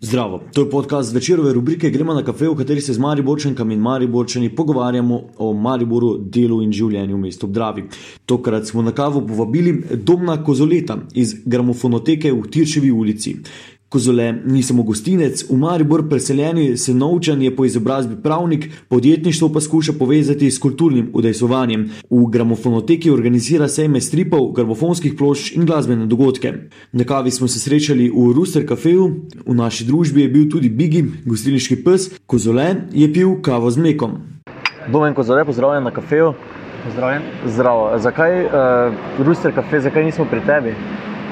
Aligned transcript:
Zdravo, 0.00 0.40
to 0.52 0.60
je 0.60 0.70
podcast 0.70 1.14
večerove 1.14 1.52
rubrike 1.52 1.90
Gremo 1.90 2.14
na 2.14 2.22
kafe, 2.24 2.48
v 2.48 2.54
kateri 2.56 2.80
se 2.80 2.92
z 2.92 2.98
Mariborčankami 2.98 3.74
in 3.74 3.80
Mariborčani 3.80 4.54
pogovarjamo 4.54 5.22
o 5.38 5.52
Mariboru, 5.52 6.18
delu 6.18 6.60
in 6.62 6.70
življenju 6.72 7.16
v 7.16 7.20
mestu 7.20 7.46
Dravi. 7.46 7.82
Tokrat 8.26 8.66
smo 8.66 8.82
na 8.82 8.92
kavo 8.94 9.24
povabili 9.26 9.82
Domna 9.96 10.36
Kozoleta 10.44 11.00
iz 11.14 11.34
gramofonoteke 11.44 12.32
v 12.32 12.46
Tirševi 12.46 12.90
ulici. 12.90 13.34
Kozole 13.88 14.32
ni 14.44 14.62
samo 14.62 14.82
gostinec, 14.82 15.46
v 15.50 15.56
Maribor 15.56 16.02
preseljeni 16.08 16.76
se 16.76 16.94
novčan 16.94 17.42
je 17.42 17.56
po 17.56 17.64
izobrazbi 17.64 18.16
pravnik, 18.22 18.68
podjetništvo 18.88 19.48
pa 19.48 19.60
skuša 19.60 19.92
povezati 19.98 20.50
s 20.50 20.58
kulturnim 20.58 21.10
udejsovanjem. 21.14 21.88
V 22.10 22.26
gramofonoteki 22.30 23.10
organizira 23.10 23.68
sejme 23.68 24.00
stripov, 24.00 24.52
gramofonskih 24.52 25.14
plošč 25.18 25.54
in 25.56 25.64
glasbene 25.64 26.06
dogodke. 26.06 26.52
Na 26.92 27.04
kavi 27.04 27.30
smo 27.30 27.48
se 27.48 27.58
srečali 27.60 28.10
v 28.10 28.32
Rooster 28.36 28.68
Cafeju, 28.68 29.08
v 29.46 29.54
naši 29.54 29.88
družbi 29.88 30.22
je 30.22 30.28
bil 30.28 30.50
tudi 30.50 30.68
Bigi, 30.68 31.04
gostilniški 31.24 31.80
pes, 31.84 32.10
Kozole 32.26 32.74
je 32.92 33.12
pil 33.12 33.40
kavo 33.42 33.70
z 33.70 33.80
mlekom. 33.80 34.20
Domen 34.92 35.14
Kozole, 35.14 35.44
pozdravljen 35.44 35.84
na 35.84 35.90
kafeju. 35.90 36.34
Pozdravljen. 36.84 37.22
Zdravo. 37.46 37.98
Zakaj 37.98 38.44
uh, 38.44 38.52
Rooster 39.26 39.54
Cafe, 39.54 39.80
zakaj 39.80 40.04
nismo 40.04 40.28
pri 40.30 40.40
tebi? 40.46 40.76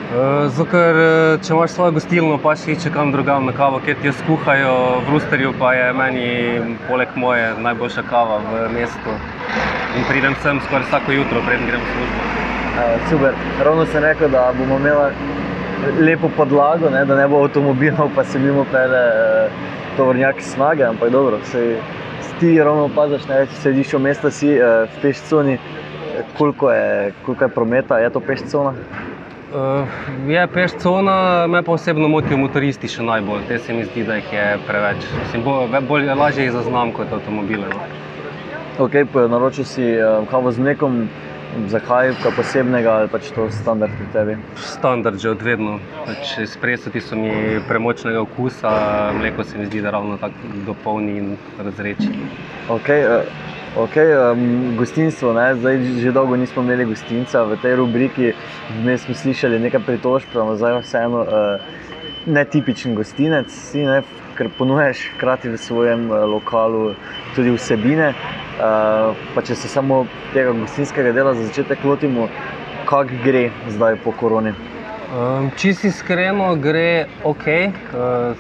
Eh, 0.07 1.39
če 1.43 1.51
imaš 1.53 1.73
svojo 1.75 1.93
gostilno, 1.97 2.37
pa 2.39 2.53
še 2.55 2.77
če 2.79 2.93
kam 2.95 3.09
drugam 3.11 3.49
na 3.49 3.53
kavo, 3.53 3.81
kjer 3.83 3.97
ti 3.99 4.07
jo 4.07 4.13
skuhajo, 4.15 4.75
v 5.03 5.15
Rusterju 5.17 5.51
pa 5.59 5.73
je 5.75 5.89
meni, 5.99 6.27
poleg 6.87 7.17
moje, 7.19 7.49
najboljša 7.65 8.05
kava 8.07 8.37
v 8.45 8.69
mestu. 8.77 9.15
In 9.99 10.07
pridem 10.07 10.37
sem 10.45 10.61
skoraj 10.69 10.87
vsako 10.87 11.17
jutro, 11.17 11.43
preden 11.49 11.67
grem 11.67 11.83
v 11.83 11.97
službo. 11.97 12.29
Uh, 12.77 13.09
super. 13.11 13.35
Ravno 13.67 13.89
sem 13.91 14.05
rekel, 14.05 14.31
da 14.31 14.45
bomo 14.55 14.79
imeli 14.79 16.05
lepo 16.07 16.31
podlago, 16.37 16.93
ne, 16.95 17.03
da 17.09 17.19
ne 17.19 17.27
bo 17.27 17.43
avtomobilov, 17.43 18.15
pa 18.15 18.23
se 18.25 18.39
mimo 18.39 18.63
pele 18.71 19.03
uh, 19.11 19.67
tovornjaki 19.99 20.47
snage, 20.53 20.87
ampak 20.87 21.11
dobro, 21.11 21.43
se 21.51 21.81
ti 22.39 22.55
ravno 22.63 22.87
opaziš, 22.93 23.27
ne, 23.27 23.43
če 23.51 23.61
sediš 23.65 23.97
v 23.99 24.05
mestu, 24.07 24.31
si 24.31 24.55
uh, 24.55 24.87
v 24.87 25.03
pešconi, 25.03 25.59
koliko 26.39 26.71
je, 26.71 27.13
koliko 27.27 27.51
je 27.51 27.55
prometa, 27.59 27.99
je 27.99 28.15
to 28.15 28.23
pešcona? 28.23 28.77
Uh, 29.55 29.87
je 30.29 30.47
peš 30.47 30.73
cona, 30.83 31.47
me 31.47 31.63
pa 31.63 31.73
osebno 31.73 32.09
motijo 32.09 32.37
motoristi 32.37 32.89
še 32.91 33.05
najbolj. 33.07 33.45
Te 33.47 33.59
se 33.63 33.75
mi 33.77 33.85
zdi, 33.87 34.03
da 34.03 34.17
jih 34.19 34.33
je 34.35 34.47
preveč. 34.67 35.07
Mislim, 35.21 35.45
bo, 35.47 35.55
bolj 35.87 36.11
lažje 36.19 36.49
jih 36.49 36.53
zaznam 36.57 36.91
kot 36.97 37.13
avtomobile. 37.15 37.69
No. 37.71 37.85
Ok, 38.83 38.99
naročil 39.31 39.65
si 39.65 39.87
uh, 39.95 40.27
kavo 40.31 40.51
z 40.51 40.67
mlekom, 40.67 40.99
zakaj 41.71 42.11
kaj 42.25 42.35
posebnega 42.35 42.97
ali 42.99 43.13
pač 43.13 43.31
to 43.37 43.47
standard 43.55 43.95
pri 43.95 44.09
tebi? 44.13 44.35
Standard 44.59 45.23
že 45.23 45.31
od 45.31 45.47
vedno. 45.47 45.79
Pač 46.09 46.41
Espresoti 46.43 47.01
so 47.01 47.15
mi 47.15 47.31
premočnega 47.69 48.27
okusa, 48.27 48.75
mleko 49.15 49.47
se 49.47 49.63
mi 49.63 49.71
zdi, 49.71 49.85
da 49.87 49.95
ravno 49.95 50.19
tako 50.19 50.51
dopolni 50.67 51.21
in 51.23 51.37
razreči. 51.63 52.11
Okay, 52.67 53.07
uh, 53.07 53.55
Okay, 53.77 54.33
um, 54.33 54.77
gostinstvo, 54.77 55.33
ne? 55.37 55.53
zdaj 55.55 56.01
že 56.01 56.13
dolgo 56.13 56.37
nismo 56.37 56.63
imeli 56.65 56.89
gostinca 56.89 57.45
v 57.45 57.61
tej 57.61 57.77
rubriki. 57.77 58.33
Vmes 58.73 59.05
smo 59.05 59.13
slišali 59.13 59.61
nekaj 59.61 59.85
pritožb, 59.85 60.33
ampak 60.33 60.57
zdaj 60.57 60.81
vseeno 60.81 61.21
uh, 61.21 61.61
netipičen 62.25 62.97
gostinec, 62.97 63.53
si, 63.53 63.85
ne? 63.85 64.01
ker 64.33 64.49
ponujaš 64.49 65.13
hkrati 65.17 65.53
v 65.53 65.61
svojem 65.61 66.09
uh, 66.09 66.25
lokalu 66.25 66.97
tudi 67.37 67.53
vsebine. 67.53 68.17
Uh, 68.57 69.13
pa 69.37 69.45
če 69.45 69.53
se 69.53 69.69
samo 69.69 70.07
tega 70.33 70.57
gostinskega 70.57 71.13
dela 71.13 71.37
za 71.37 71.45
začetek 71.45 71.85
lotimo, 71.85 72.33
kako 72.89 73.13
gre 73.29 73.51
zdaj 73.77 74.01
po 74.01 74.17
koroni. 74.17 74.57
Um, 75.07 75.51
Čisto 75.57 75.87
iskreno 75.87 76.57
gre 76.59 77.07
ok, 77.25 77.45
uh, 77.47 78.35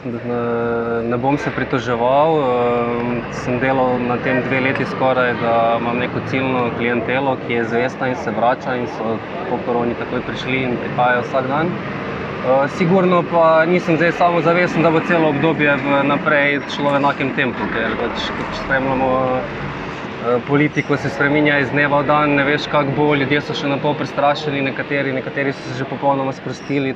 ne, 1.06 1.16
bom 1.16 1.38
se 1.38 1.50
pritoževal. 1.54 2.38
Um, 2.42 3.20
sem 3.30 3.60
delal 3.62 4.00
na 4.02 4.16
tem 4.24 4.40
dve 4.48 4.60
leti 4.60 4.86
skoraj, 4.90 5.34
da 5.38 5.76
imam 5.80 6.00
neko 6.02 6.24
ciljno 6.30 6.64
klientelo, 6.78 7.36
ki 7.46 7.52
je 7.52 7.68
zvesta 7.70 8.08
in 8.10 8.16
se 8.24 8.34
vrača 8.34 8.74
in 8.74 8.88
so 8.96 9.14
po 9.50 9.60
koroni 9.66 9.94
takoj 9.94 10.24
prišli 10.26 10.64
in 10.64 10.74
prihajajo 10.82 11.22
vsak 11.28 11.46
dan. 11.54 11.70
Uh, 11.70 12.66
sigurno 12.78 13.22
pa 13.30 13.64
nisem 13.64 13.96
zdaj 13.96 14.12
samo 14.18 14.42
zavesten, 14.42 14.82
da 14.82 14.90
bo 14.90 15.00
celo 15.06 15.28
obdobje 15.28 15.78
naprej 16.02 16.60
šlo 16.74 16.90
v 16.90 16.98
enakem 16.98 17.30
tempu, 17.38 17.70
ker 17.74 17.94
pač 18.02 18.26
spremljamo. 18.64 19.14
Eh, 20.26 20.38
politiko 20.48 20.96
se 20.96 21.08
spremenja 21.08 21.58
iz 21.58 21.68
dneva 21.70 22.00
v 22.00 22.06
dan, 22.06 22.32
ne 22.34 22.44
veš, 22.44 22.64
kako 22.66 22.90
bo. 22.96 23.04
Ljudje 23.14 23.40
so 23.46 23.54
še 23.54 23.68
na 23.70 23.76
pol 23.78 23.92
prestrašeni, 23.94 24.58
nekateri, 24.64 25.12
nekateri 25.14 25.52
so 25.54 25.62
se 25.68 25.78
že 25.78 25.86
popolnoma 25.86 26.32
sprostili. 26.34 26.94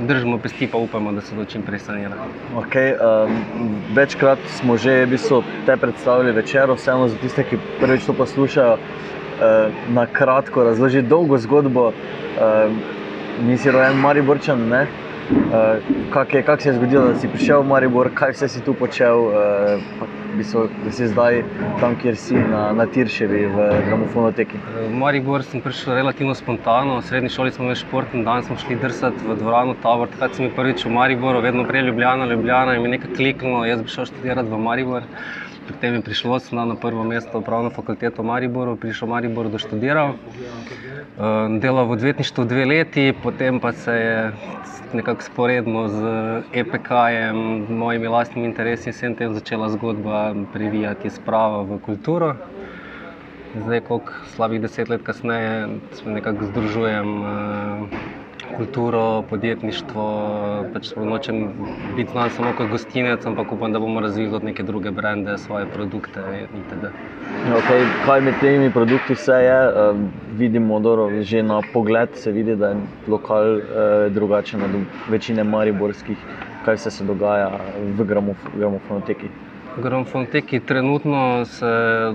Držimo 0.00 0.38
pesti, 0.42 0.66
pa 0.66 0.78
upamo, 0.78 1.12
da 1.12 1.20
se 1.20 1.36
bo 1.36 1.44
čim 1.44 1.62
prej 1.62 1.78
saniralo. 1.78 2.26
Okay, 2.64 2.96
um, 2.98 3.78
večkrat 3.94 4.38
smo 4.58 4.76
že 4.76 5.06
bistvo, 5.06 5.42
te 5.66 5.76
predstavili 5.76 6.32
večer, 6.32 6.70
vseeno 6.74 7.08
za 7.08 7.16
tiste, 7.22 7.44
ki 7.44 7.58
prvič 7.80 8.06
to 8.06 8.12
poslušajo, 8.12 8.74
uh, 8.74 9.94
na 9.94 10.06
kratko 10.06 10.64
razloži 10.64 11.02
dolgo 11.02 11.38
zgodbo. 11.38 11.92
Uh, 11.92 12.74
nisi 13.46 13.70
rojen 13.70 14.00
Mariborčan, 14.02 14.66
ne? 14.68 14.86
Uh, 15.30 15.78
Kako 16.10 16.42
kak 16.46 16.62
se 16.62 16.68
je 16.68 16.74
zgodilo, 16.74 17.12
da 17.12 17.18
si 17.18 17.28
prišel 17.28 17.62
v 17.62 17.70
Maribor, 17.70 18.10
kaj 18.14 18.34
vse 18.34 18.48
si 18.48 18.64
tu 18.66 18.74
počel, 18.74 19.28
uh, 19.30 20.17
da 20.84 20.92
si 20.92 21.06
zdaj 21.06 21.42
tam, 21.80 21.96
kjer 22.02 22.16
si 22.16 22.34
na, 22.34 22.72
na 22.72 22.86
Tirševi 22.86 23.40
v 23.46 23.66
gramofonoteki? 23.86 24.60
V 24.76 24.92
Maribor 24.94 25.42
sem 25.42 25.62
prišel 25.64 25.98
relativno 25.98 26.34
spontano. 26.34 27.00
V 27.00 27.06
srednji 27.08 27.32
šoli 27.34 27.52
smo 27.52 27.64
imeli 27.64 27.80
športni 27.80 28.24
dan, 28.24 28.42
smo 28.46 28.56
šli 28.56 28.78
drsati 28.82 29.26
v 29.26 29.36
dvorano 29.40 29.74
Tabor. 29.82 30.08
Takrat 30.14 30.38
sem 30.38 30.46
bil 30.46 30.54
prvič 30.56 30.86
v 30.86 30.94
Mariboru, 30.94 31.42
vedno 31.44 31.66
prej 31.68 31.88
Ljubljana, 31.88 32.30
Ljubljana 32.30 32.76
in 32.76 32.82
mi 32.82 32.94
nekaj 32.94 33.14
kliknilo, 33.16 33.64
jaz 33.66 33.82
bi 33.82 33.94
šel 33.94 34.10
študirati 34.12 34.48
v 34.48 34.62
Maribor. 34.68 35.10
Pri 35.68 35.76
tem 35.76 36.00
je 36.00 36.00
prišlo, 36.00 36.40
sem 36.40 36.56
na 36.56 36.72
prvo 36.80 37.04
mesto 37.04 37.44
upravno 37.44 37.68
fakulteto 37.68 38.24
v 38.24 38.32
Mariboru, 38.32 38.72
prišel 38.80 39.04
v 39.04 39.10
Maribor, 39.12 39.52
doštudiral. 39.52 40.16
Uh, 40.16 41.60
delal 41.60 41.84
v 41.84 41.92
odvetništvu 41.92 42.44
dve 42.48 42.64
leti, 42.64 43.12
potem 43.12 43.60
pa 43.60 43.76
se 43.76 43.92
je 43.92 44.32
nekako 44.96 45.20
sporedno 45.28 45.82
z 45.92 46.00
EPK-jem, 46.56 47.68
mojimi 47.68 48.08
lastnimi 48.08 48.48
interesi, 48.48 48.96
vsem 48.96 49.12
tem 49.12 49.36
začela 49.36 49.68
zgodba 49.68 50.32
privijati 50.56 51.12
sprava 51.12 51.60
v 51.68 51.76
kulturo. 51.84 52.32
Zdaj, 53.52 53.84
koliko 53.84 54.12
slabih 54.32 54.64
deset 54.64 54.88
let 54.88 55.04
kasneje, 55.04 55.68
se 55.92 56.08
nekako 56.08 56.48
združujem 56.48 57.08
uh, 57.20 58.16
kulturo, 58.56 59.22
podjetništvo. 59.30 60.04
Pač 60.72 60.90
nočem 60.96 61.48
biti 61.96 62.10
znan 62.12 62.30
samo 62.30 62.52
kot 62.56 62.70
gostinec, 62.70 63.26
ampak 63.26 63.52
upam, 63.52 63.72
da 63.72 63.78
bomo 63.78 64.00
razvili 64.00 64.30
tudi 64.30 64.46
neke 64.46 64.62
druge 64.62 64.90
brende, 64.90 65.38
svoje 65.38 65.66
produkte 65.66 66.24
itd. 66.60 66.92
Okay, 67.58 67.84
kaj 68.06 68.20
med 68.20 68.40
temi 68.40 68.70
produkti 68.72 69.14
vse 69.14 69.40
je? 69.44 69.58
Uh, 69.68 70.00
vidimo, 70.38 70.80
da 70.80 71.22
že 71.22 71.42
na 71.42 71.60
pogled 71.72 72.08
se 72.14 72.32
vidi, 72.32 72.56
da 72.56 72.68
je 72.68 72.76
lokal 73.08 73.56
uh, 73.56 73.62
drugačen 74.12 74.62
od 74.62 74.80
večine 75.10 75.44
mariborskih. 75.44 76.16
Kaj 76.64 76.74
vse 76.74 76.90
se 76.90 77.04
dogaja 77.04 77.50
v 77.98 78.04
gramofonoteki? 78.04 79.47
V 79.78 79.82
gramofonoteki 79.82 80.60
trenutno 80.60 81.44
se 81.44 81.66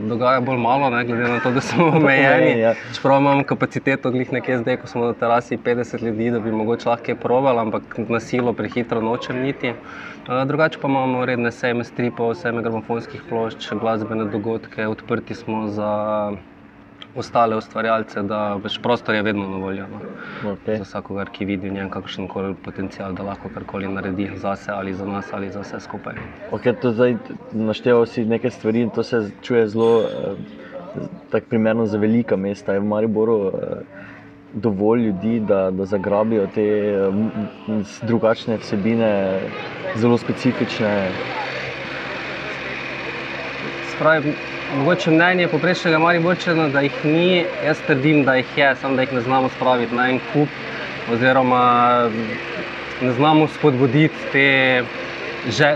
dogaja 0.09 0.41
bolj 0.41 0.57
malo, 0.57 0.89
ne, 0.89 1.05
glede 1.05 1.29
na 1.31 1.39
to, 1.39 1.51
da 1.51 1.61
smo 1.61 1.85
omejeni. 1.97 2.59
ja. 2.59 2.73
Čeprav 2.95 3.21
imamo 3.21 3.43
kapaciteto, 3.43 4.11
glih 4.11 4.33
nekje 4.33 4.57
zdaj, 4.57 4.77
ko 4.77 4.87
smo 4.87 5.05
na 5.05 5.13
terasi 5.13 5.57
50 5.57 6.03
ljudi, 6.03 6.31
da 6.31 6.39
bi 6.39 6.51
mogoče 6.51 6.89
lahko 6.89 7.15
provali, 7.15 7.59
ampak 7.59 7.97
na 7.97 8.19
silo 8.19 8.53
prehitro 8.53 9.01
nočem 9.01 9.39
niti. 9.39 9.73
Drugače 10.45 10.79
pa 10.81 10.87
imamo 10.87 11.25
redne 11.25 11.51
sejme 11.51 11.83
stripov, 11.83 12.33
sejme 12.35 12.61
gramofonskih 12.61 13.23
plošč, 13.29 13.69
glasbene 13.79 14.25
dogodke, 14.25 14.87
odprti 14.87 15.35
smo 15.35 15.67
za 15.67 15.91
ostale 17.15 17.57
ustvarjalce, 17.57 18.23
da 18.27 18.55
več 18.61 18.79
prostor 18.81 19.15
je 19.15 19.23
vedno 19.25 19.45
na 19.49 19.59
voljo. 19.61 19.85
No. 19.91 20.01
Okay. 20.53 20.79
Za 20.81 20.87
vsakogar, 20.87 21.29
ki 21.33 21.45
vidi 21.45 21.69
v 21.69 21.77
njem 21.77 21.89
kakšen 21.93 22.27
koli 22.27 22.55
potencial, 22.65 23.13
da 23.13 23.25
lahko 23.27 23.51
karkoli 23.53 23.89
naredi 23.91 24.29
za 24.41 24.55
sebe 24.55 24.77
ali 24.77 24.93
za 24.93 25.05
nas 25.05 25.29
ali 25.33 25.51
za 25.53 25.61
vse 25.61 25.79
skupaj. 25.85 26.17
Okay, 26.51 27.17
Našteval 27.51 28.05
si 28.05 28.25
nekaj 28.25 28.51
stvari 28.51 28.81
in 28.87 28.89
to 28.89 29.03
se 29.03 29.29
čuje 29.41 29.67
zelo 29.67 30.01
eh, 31.33 31.41
primerno 31.49 31.85
za 31.85 31.97
velika 31.97 32.35
mesta. 32.35 32.73
Je 32.73 32.79
v 32.79 32.89
Mariboru 32.89 33.37
eh, 33.47 33.77
dovolj 34.53 35.05
ljudi, 35.05 35.39
da, 35.39 35.71
da 35.71 35.85
zagrabijo 35.85 36.47
te 36.55 36.65
eh, 36.65 37.07
drugačne 38.01 38.57
vsebine, 38.57 39.39
zelo 39.95 40.17
specifične. 40.17 41.09
Spravi, 43.93 44.33
mogoče 44.77 45.11
mnenje 45.11 45.47
poprečnega 45.47 45.99
Mariborčana, 45.99 46.67
da 46.69 46.81
jih 46.81 47.05
ni, 47.05 47.45
jaz 47.65 47.81
trdim, 47.87 48.23
da 48.25 48.35
jih 48.35 48.57
je, 48.57 48.75
samo 48.81 48.95
da 48.95 49.01
jih 49.01 49.13
ne 49.13 49.21
znamo 49.21 49.49
spraviti 49.49 49.95
na 49.95 50.09
en 50.09 50.19
kup, 50.33 50.49
oziroma 51.13 51.63
ne 53.01 53.11
znamo 53.11 53.47
spodbuditi 53.47 54.15
te 54.31 54.83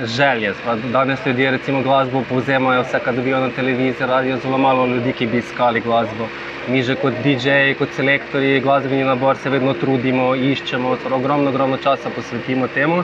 želje. 0.06 0.54
Danes 0.92 1.26
ljudje 1.26 1.52
recimo 1.52 1.82
glasbo 1.82 2.24
povzemajo 2.30 2.82
vse, 2.82 3.00
kar 3.06 3.16
dobijo 3.16 3.40
na 3.40 3.50
televiziji, 3.50 4.08
radio 4.08 4.38
zelo 4.38 4.58
malo 4.58 4.86
ljudi, 4.86 5.14
ki 5.14 5.28
bi 5.28 5.38
iskali 5.38 5.80
glasbo. 5.80 6.28
Mi 6.68 6.84
že 6.84 6.96
kot 6.96 7.14
DJ, 7.24 7.74
kot 7.80 7.90
selektori, 7.96 8.60
glasbeni 8.60 9.04
nabor 9.04 9.38
se 9.38 9.50
vedno 9.50 9.74
trudimo, 9.74 10.36
iščemo, 10.36 10.98
ogromno, 11.12 11.50
ogromno 11.50 11.78
časa 11.78 12.10
posvetimo 12.10 12.68
temu. 12.68 13.04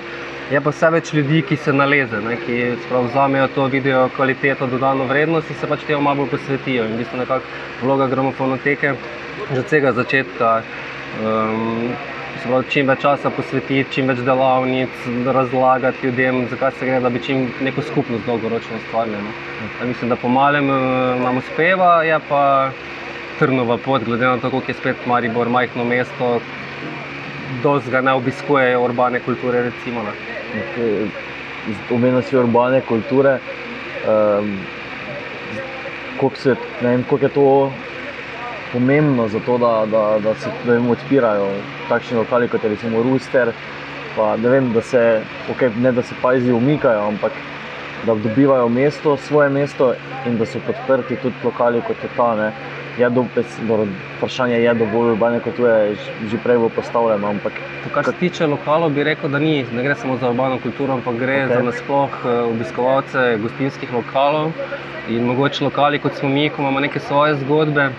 Je 0.52 0.60
pa 0.62 0.70
vse 0.70 0.90
več 0.92 1.14
ljudi, 1.16 1.42
ki 1.48 1.56
se 1.58 1.74
naleze, 1.74 2.20
ne, 2.22 2.36
ki 2.36 2.58
vzamejo 2.92 3.48
to, 3.56 3.68
vidijo 3.72 4.10
kvaliteto, 4.16 4.68
dodano 4.68 5.06
vrednost 5.08 5.50
in 5.50 5.60
se 5.60 5.68
pač 5.68 5.86
temu 5.88 6.02
malo 6.04 6.26
posvetijo. 6.28 6.88
In 6.88 6.98
v 6.98 7.04
bistvu 7.04 7.22
nekako 7.22 7.46
vloga 7.82 8.08
gramofonoteke 8.12 8.96
že 9.52 9.60
od 9.60 9.66
vsega 9.66 9.92
začetka. 9.92 10.50
Um, 11.24 11.94
pravi, 12.44 12.68
čim 12.70 12.88
več 12.88 13.02
časa 13.04 13.32
posvetiti, 13.32 13.92
čim 13.92 14.10
več 14.12 14.20
delavnic, 14.26 15.06
razlagati 15.38 16.08
ljudem, 16.08 16.44
zakaj 16.52 16.76
se 16.80 16.90
gre, 16.90 17.00
da 17.04 17.10
bi 17.10 17.22
čim 17.24 17.46
neko 17.64 17.82
skupnost 17.82 18.26
dolgoročno 18.28 18.80
ustvarili. 18.82 19.22
No. 19.24 19.32
Mislim, 19.88 20.12
da 20.12 20.20
pomalem 20.20 20.68
nam 21.24 21.40
uspeva, 21.40 22.04
je 22.04 22.20
pa 22.30 22.44
trnova 23.40 23.78
pot, 23.78 24.04
glede 24.04 24.28
na 24.28 24.38
to, 24.38 24.52
kako 24.52 24.72
je 24.72 24.78
spet 24.82 25.08
Maribor 25.08 25.50
majhno 25.50 25.86
mesto, 25.88 26.40
dosti 27.64 27.92
ga 27.92 28.02
ne 28.02 28.14
obiskujejo 28.20 28.84
urbane 28.84 29.20
kulture. 29.24 29.70
Recimo, 29.70 30.04
Omenili 31.92 32.24
si 32.24 32.38
urbane 32.38 32.82
kulture. 32.82 33.40
Um, 34.08 34.58
Kako 36.20 37.18
je 37.22 37.30
to 37.30 37.72
pomembno 38.74 39.28
za 39.28 39.40
to, 39.46 39.58
da, 39.58 39.86
da, 39.92 40.20
da 40.20 40.36
se 40.36 40.50
da 40.66 40.92
odpirajo 40.92 41.48
takšni 41.90 42.18
lokali 42.18 42.48
kot 42.48 42.64
je 42.64 42.70
recimo 42.70 43.04
Ruster. 43.04 43.52
Pa, 44.16 44.36
ne, 44.38 44.50
vem, 44.50 44.74
da 44.74 44.82
se, 44.82 45.22
okay, 45.50 45.72
ne 45.82 45.92
da 45.92 46.02
se 46.02 46.16
pajzi 46.22 46.52
umikajo, 46.52 47.08
ampak 47.08 47.32
da 48.06 48.16
dobivajo 48.16 48.70
mesto, 48.70 49.18
svoje 49.18 49.50
mesto 49.50 49.94
in 50.28 50.38
da 50.38 50.46
so 50.46 50.60
podprti 50.66 51.16
tudi 51.16 51.36
lokali 51.44 51.82
kot 51.82 52.04
je 52.04 52.10
ta. 52.18 52.36
Ne. 52.36 52.52
Je 53.00 53.10
do, 53.10 53.26
do, 53.68 53.88
vprašanje 54.18 54.60
je 54.62 54.74
dovolj 54.74 55.12
urbane, 55.12 55.40
kot 55.40 55.60
je 55.60 55.96
že 56.30 56.38
prej 56.44 56.58
bilo 56.58 56.70
postavljeno. 56.70 57.28
Ampak, 57.28 57.54
kar 57.94 58.06
se 58.06 58.14
tiče 58.20 58.48
lokalov, 58.48 58.94
bi 58.94 59.04
rekel, 59.04 59.30
da 59.30 59.40
ni. 59.40 59.66
Ne 59.76 59.84
gre 59.84 59.96
samo 59.96 60.18
za 60.18 60.30
urbano 60.30 60.60
kulturo, 60.60 60.94
ampak 60.94 61.16
gre 61.16 61.40
okay. 61.46 61.54
za 61.54 61.62
nasploh 61.62 62.10
eh, 62.26 62.40
obiskovalce 62.54 63.38
gostinskih 63.42 63.94
lokalov 63.94 64.52
in 65.10 65.26
mogoče 65.26 65.64
lokali, 65.64 66.00
kot 66.00 66.14
smo 66.16 66.30
mi, 66.30 66.50
ko 66.50 66.62
imamo 66.62 66.80
neke 66.80 67.00
svoje 67.00 67.36
zgodbe 67.36 67.90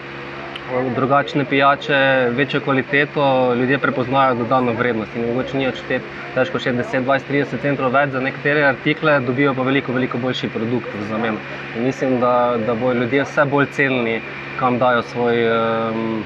drugačne 0.97 1.45
pijače, 1.45 2.29
večjo 2.31 2.61
kvaliteto, 2.61 3.55
ljudje 3.55 3.79
prepoznajo 3.79 4.35
dodano 4.35 4.73
vrednost. 4.73 5.17
In 5.17 5.27
mogoče 5.27 5.59
ni 5.59 5.69
odšteti 5.69 6.05
težko 6.35 6.59
še 6.59 6.73
10, 6.73 7.05
20, 7.05 7.29
30 7.31 7.61
centrov 7.63 7.93
več 7.93 8.15
za 8.15 8.21
nekatere 8.21 8.65
artikle, 8.65 9.19
dobijo 9.21 9.55
pa 9.55 9.63
veliko, 9.63 9.93
veliko 9.93 10.19
boljši 10.19 10.49
produkt 10.55 10.97
za 11.01 11.09
zamen. 11.11 11.37
In 11.77 11.85
mislim, 11.85 12.17
da, 12.21 12.57
da 12.67 12.75
bodo 12.75 13.01
ljudje 13.01 13.27
vse 13.29 13.45
bolj 13.45 13.69
cenili, 13.77 14.17
kam 14.59 14.79
dajo 14.79 15.03
svoj. 15.13 15.45
Um, 15.53 16.25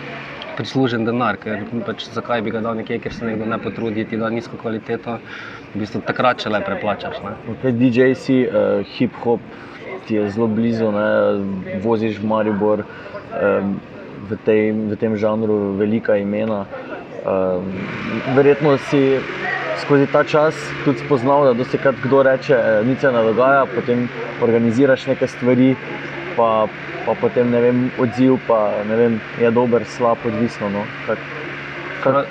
Prislužen 0.59 1.05
denar, 1.07 1.37
ker 1.39 1.61
pač 1.87 2.09
zakaj 2.11 2.41
bi 2.43 2.51
ga 2.51 2.59
dal 2.59 2.75
nekje, 2.75 2.97
ker 2.99 3.13
se 3.15 3.23
nekdo 3.23 3.47
ne 3.47 3.61
potrudi, 3.63 4.03
da 4.11 4.25
da 4.25 4.31
nizko 4.35 4.59
kvaliteto, 4.59 5.21
v 5.71 5.83
bistvu 5.85 6.01
takrat 6.03 6.43
še 6.43 6.51
le 6.51 6.59
preplačaš. 6.67 7.21
Okay, 7.53 7.71
DJ 7.71 8.09
si, 8.19 8.41
uh, 8.43 8.83
hip 8.97 9.15
hop 9.23 9.39
ti 10.09 10.17
je 10.17 10.25
zelo 10.35 10.49
blizu, 10.51 10.91
ne? 10.91 11.79
voziš 11.85 12.19
v 12.19 12.27
Maribor. 12.33 12.83
Um, 13.39 13.77
v, 14.31 14.37
tej, 14.45 14.73
v 14.73 14.97
tem 14.97 15.17
žanru 15.17 15.75
velika 15.79 16.17
imena. 16.17 16.67
Um, 17.29 17.73
verjetno 18.37 18.79
si 18.89 19.19
skozi 19.83 20.07
ta 20.07 20.25
čas 20.25 20.55
tudi 20.85 20.99
spoznal, 21.05 21.55
da 21.55 21.65
se 21.65 21.79
kdo 22.03 22.23
reče, 22.23 22.55
da 22.57 22.83
nič 22.83 23.01
se 23.01 23.13
ne 23.13 23.23
dogaja, 23.23 23.67
potem 23.67 24.09
organiziraš 24.43 25.07
neke 25.07 25.27
stvari, 25.27 25.77
pa, 26.37 26.69
pa 27.07 27.15
potem 27.21 27.51
ne 27.51 27.61
vem, 27.61 27.91
odziv 27.99 28.39
pa, 28.47 28.83
ne 28.89 28.97
vem, 28.97 29.21
je 29.41 29.51
dober, 29.51 29.85
slab, 29.85 30.19
odvisno. 30.25 30.69
No. 30.71 30.85
Kak, 31.07 31.19
kak... 32.03 32.27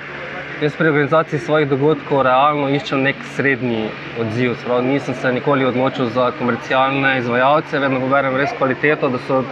Jaz 0.61 0.73
pri 0.73 0.87
organizaciji 0.89 1.39
svojih 1.39 1.67
dogodkov 1.69 2.23
realno 2.25 2.69
iščem 2.73 3.03
nek 3.05 3.19
srednji 3.35 3.91
odziv. 4.17 4.55
Sprav, 4.61 4.79
nisem 4.85 5.13
se 5.21 5.31
nikoli 5.31 5.65
odločil 5.65 6.09
za 6.15 6.31
komercialne 6.39 7.17
izvajalce, 7.19 7.79
vedno 7.79 7.99
govorim 7.99 8.37
res 8.41 8.55
kvaliteto, 8.57 9.09
da 9.13 9.21
so 9.27 9.43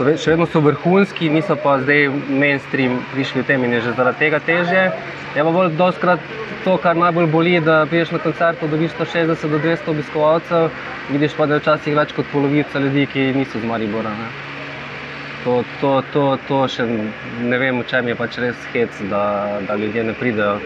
so 0.00 0.04
še 0.16 0.34
vedno 0.34 0.46
so 0.48 0.60
vrhunski, 0.64 1.30
niso 1.32 1.56
pa 1.60 1.78
zdaj 1.80 2.10
mainstream 2.42 3.00
prišli 3.14 3.42
v 3.42 3.48
tem 3.48 3.64
in 3.64 3.74
je 3.76 3.80
že 3.88 3.96
zaradi 3.98 4.22
tega 4.22 4.40
težje. 4.44 4.84
Je 5.36 5.44
pa 5.44 5.56
bolj 5.56 5.72
doskrat 5.80 6.20
to, 6.64 6.76
kar 6.82 6.96
najbolj 6.96 7.32
boli, 7.32 7.56
da 7.64 7.86
priješ 7.88 8.14
na 8.16 8.22
koncert, 8.24 8.60
dobiš 8.60 8.96
160 8.98 9.48
do 9.48 9.58
200 9.64 9.92
obiskovalcev, 9.96 10.70
vidiš 11.10 11.36
pa, 11.36 11.46
da 11.46 11.56
je 11.56 11.64
včasih 11.64 11.96
več 11.96 12.16
kot 12.16 12.32
polovica 12.32 12.78
ljudi, 12.78 13.08
ki 13.12 13.32
niso 13.36 13.60
z 13.60 13.64
Maribora. 13.64 14.12
Ne. 14.22 14.49
To, 15.44 15.64
to, 15.80 16.02
to, 16.12 16.24
to 16.48 16.56
še 16.68 16.84
ne 16.84 17.58
vem, 17.58 17.80
v 17.80 17.86
čem 17.88 18.10
je 18.12 18.16
pač 18.18 18.36
res 18.42 18.56
hec, 18.74 18.92
da, 19.08 19.22
da 19.64 19.76
ljudje 19.80 20.04
ne 20.04 20.14
pridejo. 20.14 20.58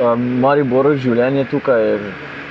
Um, 0.00 0.24
Maribor, 0.40 0.88
življenje 0.96 1.44
tukaj, 1.52 1.98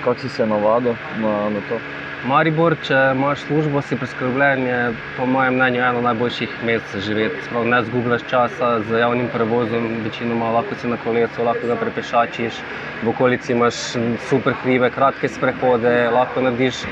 kako 0.03 0.13
si 0.21 0.29
se 0.29 0.45
navadil 0.45 0.93
na, 1.23 1.33
na 1.55 1.63
to? 1.69 1.81
Maribor, 2.23 2.77
če 2.87 2.95
imaš 3.11 3.41
službo, 3.49 3.81
si 3.83 3.97
preskrbljen, 3.99 4.61
je 4.69 4.77
po 5.17 5.25
mojem 5.27 5.57
mnenju 5.57 5.81
eno 5.83 6.03
najboljših 6.05 6.53
mest 6.63 6.93
za 6.93 7.01
živeti. 7.03 7.41
Sprav, 7.49 7.65
ne 7.67 7.81
zgubljaš 7.89 8.23
časa 8.29 8.69
z 8.87 9.01
javnim 9.01 9.27
prevozom, 9.33 9.89
večinoma 10.05 10.53
lahko 10.55 10.77
si 10.79 10.87
na 10.87 11.01
kolesu, 11.03 11.43
lahko 11.43 11.67
ga 11.67 11.75
prepešačiš, 11.81 12.61
v 13.01 13.11
okolici 13.11 13.51
imaš 13.57 13.81
super 14.29 14.55
hribe, 14.61 14.93
kratke 14.95 15.27
sprehode, 15.27 15.97
lahko 16.15 16.45
narediš 16.45 16.85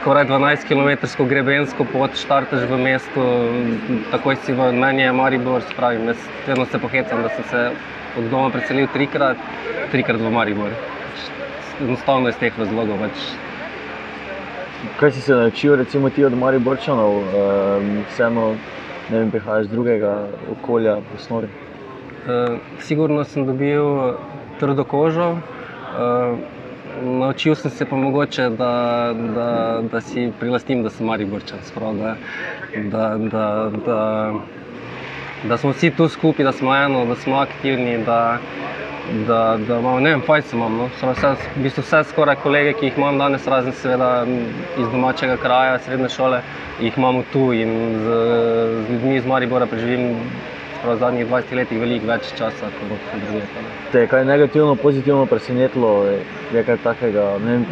skoraj 0.00 0.24
12 0.24 0.68
km 0.68 1.24
grebensko 1.28 1.84
pot, 1.92 2.14
štarteš 2.16 2.64
v 2.70 2.78
mestu, 2.78 3.24
takoj 4.12 4.36
si 4.44 4.52
v 4.52 4.70
meni 4.72 5.02
je 5.02 5.12
Maribor, 5.12 5.62
spravim, 5.70 6.06
jaz 6.08 6.22
vedno 6.46 6.66
se 6.66 6.78
pohecam, 6.78 7.22
da 7.22 7.28
sem 7.28 7.44
se 7.50 7.64
od 8.18 8.30
doma 8.30 8.50
preselil 8.50 8.86
trikrat, 8.92 9.36
trikrat 9.90 10.20
v 10.20 10.30
Maribor. 10.30 10.70
Enostavno 11.80 12.28
iz 12.28 12.38
teh 12.38 12.54
razlogov. 12.58 12.98
Pač 12.98 13.28
Kaj 14.98 15.10
si 15.12 15.20
se 15.20 15.34
naučil, 15.34 15.76
recimo 15.76 16.10
ti 16.10 16.24
od 16.24 16.38
Mari 16.38 16.58
Borčanov, 16.58 17.16
um, 17.18 18.04
vseeno 18.12 18.54
ne 19.10 19.18
vem, 19.18 19.30
prihajaš 19.30 19.66
iz 19.66 19.70
drugega 19.70 20.12
okolja, 20.52 20.94
v 21.02 21.18
osnovi? 21.18 21.48
Uh, 21.48 22.58
sigurno 22.78 23.24
sem 23.24 23.46
dobil 23.46 24.14
trdo 24.60 24.84
kožo. 24.84 25.32
Uh, 25.34 26.38
naučil 27.02 27.54
sem 27.54 27.70
se 27.70 27.84
pa 27.84 27.96
mogoče, 27.96 28.48
da, 28.50 29.14
da, 29.34 29.80
da 29.92 30.00
si 30.00 30.32
prilastim, 30.40 30.82
da 30.82 30.90
sem 30.90 31.06
Mari 31.06 31.24
Borčan. 31.24 31.58
Sprav, 31.64 31.94
da, 31.94 32.14
da, 32.76 33.16
da, 33.18 33.70
da, 33.86 34.32
da 35.48 35.56
smo 35.56 35.70
vsi 35.70 35.90
tu 35.90 36.08
skupaj, 36.08 36.44
da 36.44 36.52
smo 36.52 36.76
eno, 36.76 37.04
da 37.06 37.14
smo 37.14 37.36
aktivni. 37.36 37.98
Da, 38.04 38.38
da, 39.26 39.58
da 39.68 39.78
imamo, 39.78 40.00
ne 40.00 40.10
vem, 40.10 40.20
fajn 40.26 40.42
se 40.42 40.56
imamo. 40.56 40.76
No. 40.76 41.12
Vse, 41.12 41.28
v 41.56 41.62
bistvu 41.62 41.82
vse 41.82 42.02
skoraj 42.10 42.36
kolege, 42.42 42.72
ki 42.72 42.86
jih 42.86 42.98
imam 42.98 43.18
danes, 43.18 43.46
razen 43.46 43.72
seveda 43.72 44.26
iz 44.78 44.88
domačega 44.92 45.36
kraja, 45.36 45.78
srednje 45.78 46.08
šole, 46.08 46.42
jih 46.80 46.98
imamo 46.98 47.22
tu 47.32 47.52
in 47.52 47.72
z, 48.04 48.18
z 48.86 48.92
ljudmi 48.92 49.16
iz 49.16 49.26
Maribora 49.26 49.66
preživim 49.66 50.16
v 50.84 50.96
zadnjih 50.98 51.26
20 51.26 51.54
letih 51.58 51.80
veliko 51.80 52.06
več 52.06 52.30
časa 52.38 52.70
kot 52.78 53.06
druge. 53.24 53.42
Te 53.92 54.02
je 54.04 54.08
kaj 54.10 54.24
negativno, 54.24 54.74
pozitivno 54.78 55.26
presenetilo, 55.26 55.92
je 56.54 56.62
kaj 56.64 56.78
takega? 56.84 57.24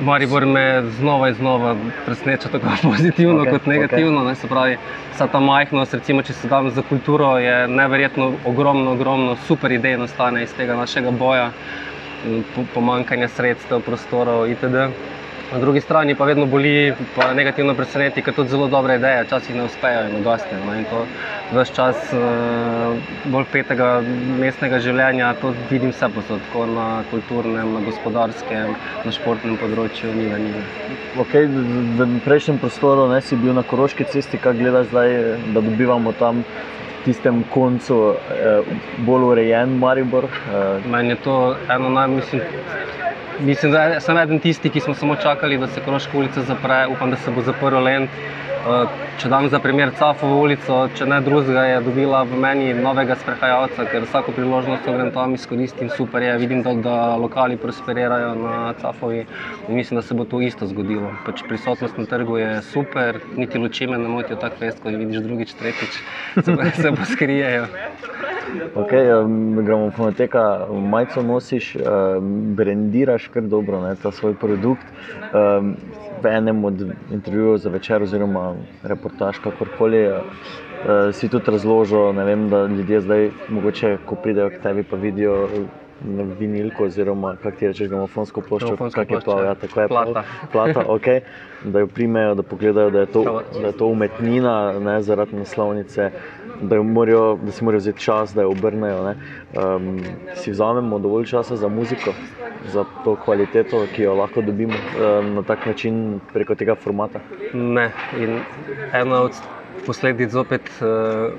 Maribor 0.03 0.47
me 0.47 0.83
znova 0.99 1.29
in 1.29 1.35
znova 1.39 1.75
preseneča 2.07 2.51
tako 2.53 2.75
pozitivno 2.91 3.45
okay, 3.45 3.57
kot 3.57 3.67
negativno. 3.67 4.23
Okay. 4.23 4.29
Ne, 4.29 4.35
se 4.35 4.49
pravi, 4.49 4.79
vsa 5.15 5.29
ta 5.33 5.41
majhnost, 5.41 5.95
recimo, 5.95 6.23
če 6.23 6.33
se 6.33 6.49
dam 6.49 6.71
za 6.71 6.83
kulturo, 6.89 7.37
je 7.39 7.69
neverjetno 7.69 8.33
ogromno, 8.45 8.97
ogromno 8.99 9.37
super 9.47 9.73
idej 9.73 9.99
nastane 10.03 10.43
iz 10.43 10.55
tega 10.57 10.77
našega 10.77 11.11
boja, 11.11 11.51
pomankanja 12.75 13.29
sredstev, 13.29 13.85
prostorov 13.87 14.51
itd. 14.51 14.89
Na 15.53 15.59
drugi 15.59 15.81
strani 15.81 16.15
pa 16.15 16.25
vedno 16.25 16.47
boli, 16.47 16.93
pa 17.15 17.35
negativno 17.35 17.75
preseneti, 17.75 18.23
ker 18.23 18.35
tudi 18.35 18.51
zelo 18.51 18.67
dobre 18.69 18.97
ideje 18.99 19.23
včasih 19.25 19.55
ne 19.55 19.65
uspejo 19.65 20.01
in 20.09 20.17
ugasnejo. 20.19 20.65
No. 20.67 20.75
In 20.75 20.85
to 20.91 21.05
vse 21.53 21.75
čas 21.75 21.97
uh, 22.13 22.97
bolj 23.31 23.47
petega 23.53 23.91
mestnega 24.41 24.81
življenja, 24.83 25.29
to 25.41 25.53
vidim 25.71 25.93
vse 25.95 26.09
posod, 26.17 26.43
tako 26.49 26.67
na 26.73 26.87
kulturnem, 27.13 27.77
na 27.77 27.85
gospodarskem, 27.87 28.75
na 29.05 29.15
športnem 29.15 29.55
področju, 29.63 30.11
ni 30.19 30.27
da 30.33 30.41
ni. 30.43 30.65
Okay, 31.23 31.47
v 31.47 32.09
prejšnjem 32.27 32.59
prostoru 32.59 33.07
ne, 33.13 33.23
si 33.23 33.39
bil 33.39 33.55
na 33.55 33.63
Koroški 33.63 34.09
cesti, 34.11 34.43
kaj 34.43 34.59
gledaš 34.59 34.91
zdaj, 34.91 35.15
da 35.55 35.63
dobivamo 35.63 36.17
tam. 36.19 36.43
V 36.43 37.13
tistem 37.13 37.45
koncu 37.55 37.97
je 38.35 38.55
eh, 38.59 38.79
bolj 39.07 39.29
urejen 39.31 39.79
Maribor. 39.79 40.27
Eh. 40.27 40.89
Meni 40.91 41.15
je 41.15 41.23
to 41.23 41.37
eno 41.71 41.93
najmislih. 41.95 42.43
Mislim, 42.43 43.07
da 43.73 44.01
sem 44.01 44.17
eden 44.19 44.41
tistih, 44.41 44.73
ki 44.73 44.81
smo 44.81 44.95
samo 44.95 45.17
čakali, 45.17 45.59
da 45.59 45.67
se 45.67 45.81
Kroška 45.85 46.19
ulica 46.19 46.43
zapre. 46.43 46.87
Upam, 46.91 47.11
da 47.11 47.17
se 47.17 47.31
bo 47.31 47.43
zaprl 47.43 47.83
Lend. 47.85 48.09
Eh, 48.67 48.95
če 49.23 49.29
dam 49.31 49.45
za 49.47 49.61
primer 49.63 49.93
Cafovo 49.95 50.41
ulico, 50.43 50.77
če 50.99 51.07
ne 51.07 51.21
drugega, 51.23 51.63
je 51.69 51.77
dobila 51.87 52.25
v 52.27 52.39
meni 52.43 52.73
novega 52.75 53.15
sprehajalca, 53.15 53.85
ker 53.93 54.03
vsako 54.03 54.35
priložnost 54.35 54.89
grem 54.89 55.13
tam 55.15 55.37
izkoristim, 55.37 55.91
super 55.95 56.25
je. 56.25 56.33
Vidim, 56.43 56.65
da, 56.67 56.73
da 56.83 56.97
lokali 57.21 57.59
prosperirajo 57.63 58.33
na 58.41 58.73
Cafovi 58.81 59.21
in 59.23 59.79
mislim, 59.79 60.01
da 60.01 60.03
se 60.03 60.19
bo 60.19 60.27
to 60.27 60.41
isto 60.43 60.67
zgodilo. 60.67 61.13
Pač 61.27 61.45
prisotnost 61.47 62.01
na 62.01 62.09
trgu 62.11 62.41
je 62.43 62.51
super, 62.73 63.21
niti 63.37 63.63
luči 63.63 63.87
me 63.87 64.01
ne 64.03 64.11
motijo 64.11 64.41
tako 64.43 64.59
fest, 64.65 64.83
ko 64.83 64.91
jih 64.91 64.99
vidiš 65.05 65.23
drugič, 65.29 65.55
tretjič, 65.61 66.01
se, 66.43 66.57
se 66.83 66.91
bo 66.91 67.07
skrijejo. 67.13 67.71
Okay, 68.75 69.25
um, 69.25 69.65
gramofonoteka, 69.65 70.67
majico 70.73 71.23
nosiš, 71.23 71.77
um, 71.77 72.55
brandiraš 72.55 73.29
kar 73.29 73.43
dobro 73.43 73.81
ne, 73.83 73.95
ta 74.03 74.11
svoj 74.11 74.35
produkt. 74.35 74.87
V 76.23 76.27
enem 76.31 76.65
od 76.65 76.85
intervjujev 77.13 77.57
za 77.57 77.71
večer, 77.71 78.03
oziroma 78.03 78.55
reportaž, 78.83 79.39
kakorkoli, 79.45 80.07
uh, 80.09 80.21
si 81.13 81.29
tudi 81.29 81.51
razložil, 81.51 82.13
vem, 82.13 82.49
da 82.49 82.67
ljudje 82.67 83.01
zdaj, 83.01 83.31
mogoče, 83.49 83.99
ko 84.07 84.15
pridejo 84.15 84.51
k 84.51 84.63
tebi, 84.63 84.83
pa 84.83 84.97
vidijo 84.97 85.49
na 86.05 86.23
vinilko, 86.39 86.85
oziroma 86.85 87.37
kako 87.43 87.57
ti 87.57 87.67
rečeš, 87.67 87.89
gramofonsko 87.89 88.41
ploščo, 88.41 88.67
Gramofonska 88.67 89.01
kak 89.01 89.11
je 89.11 89.21
to, 89.21 89.25
plošča, 89.25 89.47
ja, 89.47 89.55
tako 89.55 89.81
je 89.81 89.89
plata. 89.89 90.23
plata 90.53 90.85
okay, 90.89 91.21
da 91.65 91.79
jo 91.79 91.87
primejo, 91.87 92.35
da 92.35 92.43
pogledajo, 92.43 92.91
da 92.91 93.01
je 93.01 93.07
to, 93.07 93.43
da 93.61 93.67
je 93.67 93.73
to 93.73 93.87
umetnina, 93.87 94.79
ne 94.79 95.03
zaradi 95.03 95.37
naslovnice, 95.37 96.11
da, 96.63 96.77
jo 96.77 96.83
morajo, 96.83 97.39
da 97.43 97.53
si 97.53 97.65
morajo 97.65 97.79
vzeti 97.79 98.01
čas, 98.01 98.35
da 98.35 98.43
jo 98.43 98.51
obrnejo. 98.51 99.15
Um, 99.55 100.01
si 100.35 100.51
vzamemo 100.51 100.99
dovolj 100.99 101.27
časa 101.27 101.57
za 101.57 101.69
muziko, 101.69 102.15
za 102.73 102.85
to 103.05 103.17
kvaliteto, 103.25 103.87
ki 103.95 104.03
jo 104.03 104.15
lahko 104.15 104.43
dobimo 104.43 104.75
um, 104.75 105.35
na 105.35 105.43
tak 105.43 105.67
način 105.67 106.21
preko 106.33 106.55
tega 106.55 106.75
formata. 106.75 107.21
Ne. 107.55 107.91
In 108.19 108.41
ena 108.93 109.23
od 109.23 109.33
posledic 109.87 110.31
zopet 110.31 110.71
uh, 110.81 111.33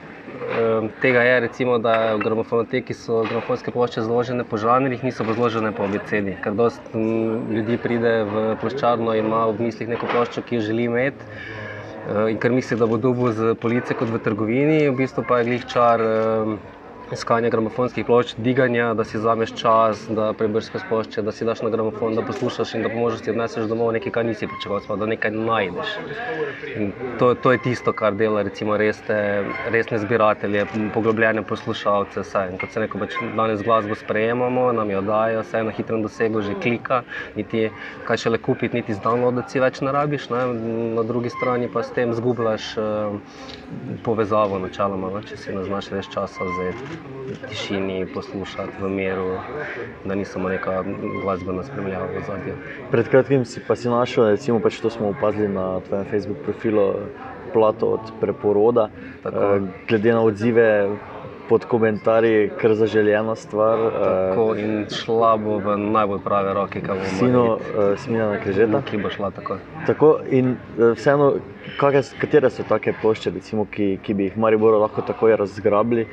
tega 1.01 1.21
je, 1.21 1.39
recimo, 1.39 1.77
da 1.79 2.15
v 2.15 2.23
gramofonoteki 2.23 2.93
so 2.93 3.23
gramofonske 3.25 3.71
plošče 3.71 4.01
zložene 4.01 4.43
po 4.43 4.57
žanrih, 4.57 5.03
niso 5.03 5.25
pa 5.25 5.33
zložene 5.33 5.71
po 5.71 5.83
abecedi. 5.83 6.37
Ker 6.43 6.53
dost 6.53 6.81
m, 6.93 7.47
ljudi 7.51 7.77
pride 7.77 8.23
v 8.23 8.47
ploščarno 8.61 9.15
in 9.17 9.25
ima 9.25 9.45
v 9.51 9.67
mislih 9.67 9.89
neko 9.95 10.09
ploščo, 10.11 10.45
ki 10.45 10.59
jo 10.59 10.67
želi 10.69 10.87
imeti. 10.87 11.31
Eh, 12.07 12.31
In 12.31 12.37
ker 12.39 12.51
misli, 12.51 12.77
da 12.77 12.85
bo 12.85 12.97
dobil 12.97 13.31
z 13.33 13.55
police 13.59 13.93
kot 13.93 14.09
v 14.09 14.19
trgovini, 14.19 14.89
v 14.89 14.95
bistvu 14.95 15.23
pa 15.27 15.39
je 15.39 15.49
glih 15.51 15.65
čar 15.67 16.01
eh, 16.01 16.76
iskanja 17.11 17.49
gramofonskih 17.49 18.05
plošč, 18.05 18.35
diganja, 18.37 18.93
da 18.93 19.03
si 19.03 19.17
vzameš 19.17 19.53
čas, 19.55 20.03
da 20.09 20.31
prebrskaš 20.33 20.81
plošče, 20.89 21.21
da 21.21 21.31
si 21.31 21.45
daš 21.45 21.61
na 21.61 21.69
gramofon, 21.69 22.15
da 22.15 22.21
poslušaš 22.21 22.73
in 22.75 22.83
da 22.83 22.89
po 22.89 22.99
možnosti 22.99 23.31
odneseš 23.31 23.67
domov 23.69 23.91
nekaj, 23.95 24.11
kar 24.11 24.25
nisi 24.25 24.47
pričakoval, 24.47 24.97
da 24.99 25.05
nekaj 25.05 25.31
najdeš. 25.31 25.93
In 26.75 26.91
to, 27.19 27.33
to 27.33 27.51
je 27.51 27.61
tisto, 27.63 27.93
kar 27.93 28.15
dela 28.15 28.41
recimo 28.43 28.77
resne, 28.77 29.45
resne 29.69 29.99
zbiratelje, 30.03 30.65
poglobljene 30.93 31.43
poslušalce. 31.43 32.23
Saj. 32.23 32.51
In 32.51 32.57
Kot 32.57 32.73
se 32.73 32.79
reče, 32.83 32.99
pač 32.99 33.15
danes 33.37 33.63
glasbo 33.63 33.95
sprejemamo, 33.95 34.71
nam 34.75 34.91
jo 34.91 35.01
dajo, 35.01 35.41
vse 35.45 35.63
na 35.63 35.71
hitrem 35.71 36.03
dosegu, 36.03 36.41
že 36.41 36.55
klika, 36.61 37.01
niti 37.35 37.69
kaj 38.07 38.17
šele 38.25 38.37
kupiti, 38.37 38.75
niti 38.75 38.93
z 38.93 39.03
downloadom 39.03 39.47
si 39.47 39.61
več 39.63 39.81
ne 39.81 39.93
rabiš. 39.95 40.29
Ne? 40.33 40.43
Na 40.97 41.03
drugi 41.07 41.29
strani 41.29 41.69
pa 41.71 41.83
s 41.83 41.93
tem 41.95 42.13
zgubljaš 42.13 42.73
uh, 42.77 43.17
povezavo, 44.03 44.59
načeloma, 44.59 45.11
no? 45.13 45.23
če 45.23 45.37
si 45.37 45.55
ne 45.55 45.63
znaš 45.63 45.91
več 45.93 46.11
časa 46.13 46.43
vzeti 46.51 46.96
tišini, 47.49 48.05
poslušati 48.13 48.81
v 48.81 48.89
miru, 48.89 49.37
da 50.05 50.15
ni 50.15 50.25
samo 50.25 50.49
neka 50.49 50.83
glasbena 51.23 51.63
spremljava 51.63 52.05
v 52.05 52.23
zadju. 52.27 52.53
Pred 52.91 53.09
kratkim 53.09 53.45
si 53.45 53.59
pa 53.67 53.75
si 53.75 53.89
našel, 53.89 54.29
recimo, 54.29 54.59
pač 54.59 54.79
to 54.79 54.89
smo 54.89 55.09
opazili 55.09 55.47
na 55.47 55.79
tvojem 55.79 56.05
Facebook 56.05 56.37
profilu, 56.43 56.93
plato 57.53 57.85
od 57.87 58.11
preporoda. 58.21 58.89
Tako. 59.23 59.37
Eh, 59.37 59.61
Glede 59.89 60.13
na 60.13 60.21
odzive 60.21 60.89
pod 61.49 61.65
komentarji, 61.65 62.49
kar 62.61 62.73
zaželjena 62.75 63.35
stvar. 63.35 63.79
eh, 63.79 63.91
Tako 64.29 64.55
in 64.55 64.85
šla 64.91 65.37
bo 65.37 65.57
v 65.57 65.77
najbolj 65.77 66.19
prave 66.19 66.53
roke, 66.53 66.81
kaj 66.81 66.95
bomo 66.95 67.07
Sino 67.19 67.43
uh, 67.55 67.59
Smiljana 67.97 68.39
Križeta. 68.43 68.81
ki 68.81 68.97
bo 68.97 69.09
šla 69.09 69.31
tako. 69.31 69.57
Tako 69.87 70.19
in 70.29 70.49
eh, 70.79 70.91
vseeno, 70.95 71.33
kake, 71.79 72.01
katere 72.19 72.49
so 72.49 72.63
take 72.67 72.93
plošče, 73.01 73.31
recimo, 73.31 73.65
ki, 73.65 73.99
ki 74.03 74.13
bi 74.13 74.23
jih 74.23 74.37
Mariboru 74.37 74.79
lahko 74.79 75.01
takoj 75.01 75.35
razgrabili? 75.35 76.07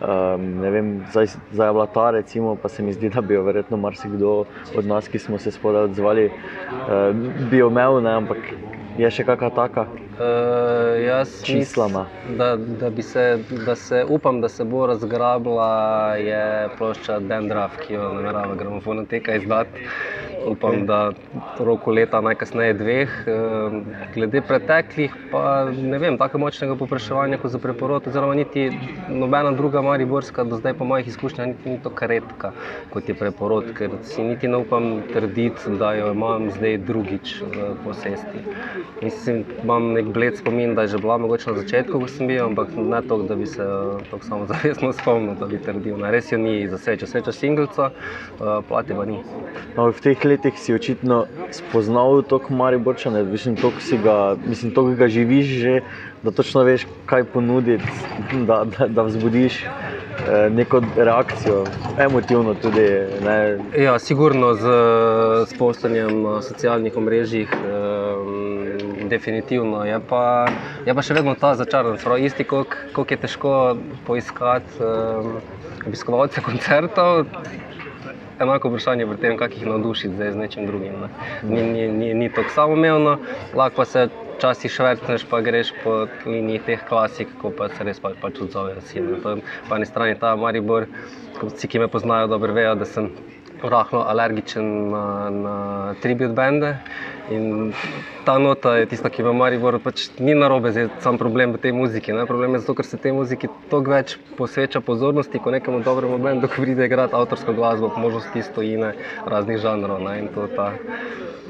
Um, 0.00 0.60
vem, 0.60 1.04
zdaj, 1.10 1.26
zdaj 1.52 1.68
je 1.68 1.72
bila 1.72 1.86
ta, 1.86 2.10
recimo, 2.10 2.56
pa 2.56 2.68
se 2.68 2.82
mi 2.82 2.92
zdi, 2.92 3.08
da 3.08 3.20
bi 3.20 3.34
jo 3.34 3.42
verjetno 3.42 3.76
marsikdo 3.76 4.44
od 4.76 4.86
nas, 4.86 5.08
ki 5.08 5.18
smo 5.18 5.38
se 5.38 5.50
spodaj 5.50 5.82
odzvali, 5.82 6.30
uh, 6.30 7.16
bi 7.50 7.58
jo 7.58 7.68
imel, 7.68 8.00
ne, 8.02 8.14
ampak 8.22 8.38
je 8.98 9.10
še 9.10 9.24
kakšna 9.28 9.50
taka. 9.50 9.84
Uh, 10.20 10.96
jaz 11.04 11.42
mislim, 11.48 11.98
da, 12.38 12.56
da, 12.56 12.90
se, 13.02 13.38
da 13.66 13.76
se 13.76 14.04
upam, 14.08 14.40
da 14.40 14.48
se 14.48 14.64
bo 14.64 14.86
razgrabila, 14.86 16.16
je 16.16 16.68
plošča 16.78 17.18
Dendrav, 17.20 17.76
ki 17.84 17.94
jo 17.94 18.08
namerava 18.14 18.54
gramofonoteka 18.54 19.36
izdati. 19.36 19.84
Upam, 20.46 20.86
da 20.86 21.12
v 21.58 21.64
roku 21.64 21.90
leta, 21.90 22.20
najkasneje 22.20 22.74
dveh. 22.74 23.10
Eh, 23.26 23.34
Glede 24.14 24.40
preteklih, 24.40 25.12
pa 25.32 25.68
ne 25.70 25.98
vem, 25.98 26.16
tako 26.18 26.38
močnega 26.38 26.76
povpraševanja 26.80 27.38
kot 27.42 27.52
za 27.52 27.58
preporod, 27.58 28.06
oziroma 28.08 28.34
niti 28.34 28.70
nobena 29.08 29.52
druga 29.52 29.82
mariborska, 29.82 30.44
do 30.44 30.56
zdaj 30.56 30.74
po 30.78 30.84
mojih 30.84 31.08
izkušnjah, 31.08 31.48
niti 31.52 31.70
ni 31.70 31.78
tako 31.82 32.06
redka 32.06 32.52
kot 32.92 33.08
je 33.08 33.14
preporod, 33.14 33.70
ker 33.76 33.90
si 34.02 34.22
niti 34.24 34.48
ne 34.48 34.62
upam 34.64 35.02
trditi, 35.12 35.76
da 35.78 35.92
jo 35.94 36.12
imam 36.12 36.50
zdaj 36.50 36.78
drugič 36.88 37.34
v 37.42 37.68
posesti. 37.84 38.42
Mislim, 39.02 39.44
imam 39.62 39.92
nek 39.92 40.10
bled 40.14 40.38
spomin, 40.38 40.74
da 40.74 40.82
je 40.82 40.94
že 40.96 40.98
bila 40.98 41.18
mogoče 41.18 41.50
na 41.50 41.56
začetku, 41.60 42.00
ko 42.00 42.08
sem 42.08 42.26
bil, 42.26 42.44
ampak 42.44 42.72
ne 42.76 43.02
toliko, 43.02 43.28
da 43.28 43.36
bi 43.36 43.46
se 43.46 43.62
eh, 43.62 44.04
tako 44.10 44.24
samozavestno 44.24 44.92
spomnil, 45.02 45.34
da 45.40 45.46
bi 45.46 45.58
trdil. 45.58 45.98
Ne, 46.00 46.10
res 46.10 46.32
jo 46.32 46.38
ni 46.38 46.68
za 46.68 46.78
srečo, 46.78 47.06
srečo 47.06 47.32
singlca, 47.32 47.90
eh, 47.90 48.60
plati 48.68 48.96
pa 48.96 49.04
ni. 49.04 49.20
No, 49.76 49.90
v 49.92 50.00
teh 50.00 50.24
letih 50.30 50.58
si 50.58 50.74
očitno 50.74 51.24
spoznal 51.50 52.22
to 52.22 52.40
Mariborčane, 52.48 53.22
mislim, 53.24 53.56
to, 53.56 53.72
si 53.80 53.98
ga, 53.98 54.36
mislim, 54.46 54.72
to, 54.74 54.84
ga 54.94 55.08
živiš 55.08 55.46
že, 55.46 55.80
da 56.22 56.30
točno 56.30 56.62
veš, 56.62 56.86
kaj 57.06 57.24
ponuditi, 57.24 57.84
da, 58.48 58.64
da, 58.64 58.88
da 58.88 59.02
vzbudiš 59.02 59.62
eh, 59.64 60.50
neko 60.50 60.82
reakcijo, 60.96 61.64
emotivno 61.98 62.54
tudi. 62.54 62.86
Ne, 63.24 63.58
Ja, 63.78 63.98
sigurno 63.98 64.54
z, 64.54 64.66
s 65.46 65.58
postanjem 65.58 66.22
na 66.22 66.42
socialnih 66.42 66.96
omrežjih. 66.96 67.48
Um, 67.64 68.60
definitivno 69.10 69.84
je 69.84 70.00
pa, 70.08 70.46
je 70.86 70.94
pa 70.94 71.02
še 71.02 71.16
vedno 71.18 71.34
ta 71.34 71.54
začaran 71.58 71.98
krog, 71.98 72.22
isti, 72.22 72.46
koliko 72.46 73.06
je 73.10 73.18
težko 73.24 73.54
poiskati 74.06 74.78
um, 74.78 75.40
obiskovalce 75.86 76.44
koncertov. 76.46 77.26
Enako 78.40 78.68
vprašanje 78.68 79.06
pri 79.06 79.16
tem, 79.20 79.36
kako 79.36 79.54
jih 79.54 79.66
navdušiti 79.66 80.14
zdaj 80.14 80.32
z 80.32 80.36
nečim 80.36 80.66
drugim. 80.66 80.94
Ne. 81.00 81.08
Ni, 81.42 81.62
ni, 81.62 81.88
ni, 81.88 82.14
ni 82.14 82.28
tako 82.32 82.50
samoumevno, 82.54 83.18
lahko 83.54 83.76
pa 83.76 83.84
se 83.84 84.08
včasih 84.36 84.72
švrtneš, 84.72 85.26
pa 85.30 85.40
greš 85.40 85.72
po 85.84 86.06
liniji 86.26 86.62
teh 86.66 86.84
klasik, 86.88 87.28
ko 87.42 87.52
pa 87.52 87.68
se 87.68 87.84
res 87.84 88.00
pa, 88.00 88.14
pač 88.20 88.40
odzovejo 88.40 88.80
Po 89.68 89.76
eni 89.76 89.86
strani 89.86 90.16
ta 90.16 90.32
Maribor, 90.36 90.86
vsi, 91.42 91.68
ki 91.68 91.78
me 91.78 91.88
poznajo, 91.88 92.26
dobro 92.32 92.56
vejo, 92.56 92.74
da 92.74 92.88
sem 92.88 93.10
rahlo 93.62 94.04
alergičen 94.08 94.90
na, 94.90 95.30
na 95.30 95.54
tribute 96.00 96.32
bende. 96.34 96.76
In 97.30 97.72
ta 98.24 98.38
nota 98.38 98.74
je 98.76 98.86
tista, 98.90 99.10
ki 99.10 99.22
v 99.22 99.32
Mariboru 99.36 99.78
pač 99.78 100.08
ni 100.18 100.34
narobe, 100.34 100.72
zdaj 100.74 100.88
sam 101.04 101.18
problem 101.18 101.54
v 101.54 101.60
tej 101.62 101.72
muziki. 101.76 102.10
Ne? 102.10 102.26
Problem 102.26 102.56
je 102.56 102.62
zato, 102.64 102.74
ker 102.74 102.86
se 102.88 102.98
tej 102.98 103.14
muziki 103.14 103.46
toliko 103.70 103.94
več 103.94 104.16
posveča 104.34 104.82
pozornosti, 104.82 105.38
ko 105.38 105.54
nekemu 105.54 105.84
dobremu 105.86 106.18
bendu, 106.18 106.50
pride 106.50 106.90
igrati 106.90 107.14
avtorsko 107.14 107.54
glasbo, 107.54 107.92
po 107.94 108.02
možnosti 108.02 108.42
stojine 108.42 108.96
raznih 109.30 109.62
žanrov. 109.62 110.02
Ne? 110.02 110.16
In 110.24 110.28
to, 110.34 110.48
ta, 110.56 110.72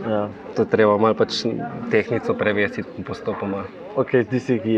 ja. 0.04 0.22
to 0.58 0.68
treba 0.68 0.98
malo 1.00 1.16
pač 1.16 1.46
tehnico 1.88 2.36
prevesiti 2.36 3.06
postopoma. 3.06 3.64
okay, 3.96 4.28
tisti, 4.28 4.60
ki 4.60 4.76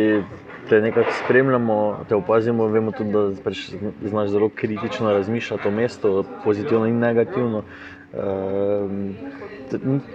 te 0.69 0.81
nekako 0.81 1.11
spremljamo, 1.25 2.05
te 2.09 2.15
opazimo, 2.15 2.67
vemo 2.67 2.93
tudi, 2.93 3.13
da 3.13 3.31
pač 3.45 3.71
znaš 4.05 4.31
zelo 4.31 4.49
kritično 4.49 5.13
razmišljati 5.13 5.69
o 5.69 5.71
mestu, 5.71 6.25
pozitivno 6.45 6.87
in 6.87 6.99
negativno. 6.99 7.63
Um, 8.13 9.15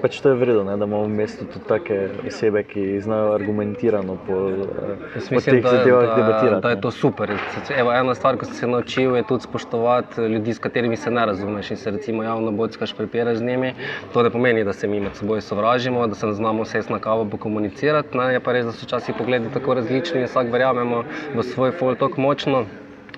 pač 0.02 0.20
to 0.22 0.30
je 0.30 0.36
vredno, 0.38 0.64
ne, 0.64 0.78
da 0.78 0.86
imamo 0.86 1.04
v 1.04 1.10
mestu 1.18 1.46
tudi 1.50 1.66
take 1.66 1.96
osebe, 2.28 2.62
ki 2.64 3.00
znajo 3.02 3.32
argumentirano 3.34 4.20
po, 4.28 4.38
eh, 4.54 5.16
Jaz 5.16 5.30
po 5.30 5.36
mislim, 5.36 5.56
teh 5.56 5.64
da, 5.64 5.70
zadevah 5.70 6.06
da, 6.06 6.16
debatirati. 6.16 6.62
da 6.62 6.70
je 6.70 6.76
ne. 6.76 6.82
to 6.82 6.92
super. 6.92 7.34
Evo, 7.78 7.94
ena 7.94 8.16
stvar, 8.16 8.38
ki 8.38 8.46
sem 8.46 8.54
se 8.54 8.68
naučil, 8.68 9.16
je 9.16 9.24
tudi 9.24 9.44
spoštovati 9.44 10.22
ljudi, 10.22 10.54
s 10.54 10.60
katerimi 10.60 10.96
se 10.98 11.12
ne 11.12 11.26
razumeš 11.26 11.72
in 11.72 11.78
se 11.78 11.92
recimo 11.92 12.24
javno 12.24 12.52
bockaš, 12.52 12.94
prepiraš 12.94 13.38
z 13.38 13.44
njimi. 13.44 13.74
To 14.14 14.24
ne 14.24 14.30
pomeni, 14.30 14.64
da 14.64 14.74
se 14.74 14.88
mi 14.88 15.00
med 15.00 15.16
seboj 15.16 15.42
sovražimo, 15.42 16.08
da 16.08 16.16
se 16.16 16.28
ne 16.28 16.34
znamo 16.34 16.66
sesti 16.66 16.94
na 16.94 17.00
kavo 17.00 17.26
pokomunicirati. 17.26 18.18
Ne? 18.18 18.34
Je 18.34 18.40
pa 18.40 18.54
res, 18.54 18.66
da 18.66 18.72
so 18.72 18.86
včasih 18.86 19.16
pogledi 19.18 19.50
tako 19.54 19.74
različni 19.74 20.22
in 20.22 20.30
vsak 20.30 20.54
verjamemo 20.54 21.04
v 21.34 21.44
svoj 21.44 21.72
fol 21.72 21.96
tako 21.96 22.22
močno. 22.22 22.66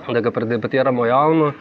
Da 0.10 0.22
ga 0.25 0.31
predebatiramo 0.31 1.05
javno, 1.05 1.51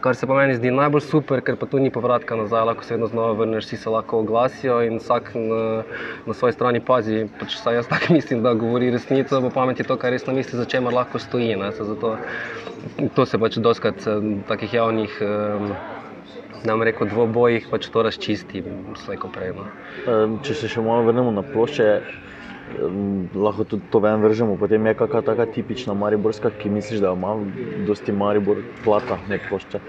kar 0.00 0.14
se 0.16 0.26
pa 0.26 0.34
meni 0.34 0.54
zdi 0.54 0.70
najbolj 0.70 1.02
super, 1.02 1.40
ker 1.42 1.56
pa 1.58 1.66
tu 1.66 1.80
ni 1.82 1.90
povratka 1.90 2.36
nazaj, 2.38 2.64
lahko 2.68 2.84
se 2.86 2.94
vedno 2.94 3.08
znova 3.10 3.32
vrneš, 3.40 3.64
vsi 3.66 3.76
se 3.82 3.90
lahko 3.90 4.20
oglasijo 4.22 4.76
in 4.86 5.00
vsak 5.00 5.32
na, 5.34 5.82
na 6.26 6.34
svoji 6.34 6.54
strani 6.54 6.80
pazi. 6.80 7.24
Pač 7.40 7.56
saj 7.58 7.80
jaz 7.80 7.90
tako 7.90 8.12
mislim, 8.18 8.44
da 8.46 8.54
govori 8.54 8.92
resnico, 8.94 9.40
po 9.42 9.50
pameti 9.50 9.86
to, 9.86 9.96
kar 9.98 10.14
res 10.14 10.26
na 10.26 10.36
misli, 10.36 10.58
za 10.58 10.64
čemer 10.64 10.94
lahko 10.94 11.18
stoji. 11.18 11.56
Se 11.74 11.84
zato, 11.88 12.16
to 13.14 13.26
se 13.26 13.38
pač 13.42 13.58
doskrat 13.58 14.06
v 14.06 14.36
takih 14.48 14.74
javnih, 14.74 15.18
um, 15.26 15.74
nam 16.66 16.82
reko, 16.86 17.08
dvobojih 17.10 17.66
pač 17.70 17.90
to 17.90 18.06
razčisti, 18.06 18.62
slejko 19.02 19.32
prej. 19.34 19.54
No. 19.56 19.66
Če 20.46 20.54
se 20.54 20.70
še 20.70 20.84
malo 20.84 21.08
vrnemo 21.08 21.34
na 21.34 21.42
plošče, 21.42 21.90
lahko 23.34 23.64
tudi 23.64 23.82
to 23.90 23.98
ven 23.98 24.22
vržemo. 24.22 24.56
Potem 24.56 24.86
je 24.86 24.94
kakšna 24.94 25.22
taka 25.22 25.46
tipična 25.46 25.94
mariborska, 25.94 26.50
ki 26.50 26.70
misliš, 26.70 27.00
da 27.00 27.12
ima 27.12 27.36
dosti 27.86 28.12
maribor 28.12 28.62
plata, 28.84 29.18
ne 29.28 29.38
plošče, 29.48 29.80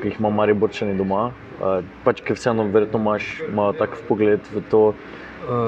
ki 0.00 0.08
jih 0.08 0.20
ima 0.20 0.30
mariborčani 0.30 0.96
doma. 0.98 1.30
Pač, 2.04 2.20
ker 2.20 2.36
vseeno 2.36 2.66
verjetno 2.72 3.00
imaš 3.00 3.30
malo 3.52 3.72
tak 3.72 3.96
pogled 4.08 4.40
v 4.52 4.62
to, 4.70 4.82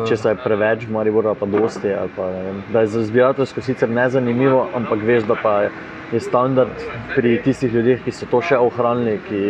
če 0.08 0.16
se 0.16 0.32
je 0.32 0.40
preveč 0.42 0.84
v 0.86 0.92
Mariboru, 0.92 1.34
pa 1.38 1.46
dosti. 1.46 1.92
ali 1.94 2.10
Pa, 2.16 2.30
da 2.72 2.80
je 2.80 2.92
za 2.96 3.04
zbirateljsko 3.06 3.62
sicer 3.62 3.90
nezanimivo, 3.90 4.66
ampak 4.74 5.04
veš, 5.04 5.24
da 5.28 5.36
pa 5.42 5.54
je, 5.62 5.70
je 6.12 6.20
standard 6.20 6.72
pri 7.14 7.40
tistih 7.44 7.72
ljudeh, 7.74 8.00
ki 8.04 8.12
so 8.12 8.26
to 8.30 8.40
še 8.42 8.56
ohranili, 8.56 9.18
ki 9.28 9.42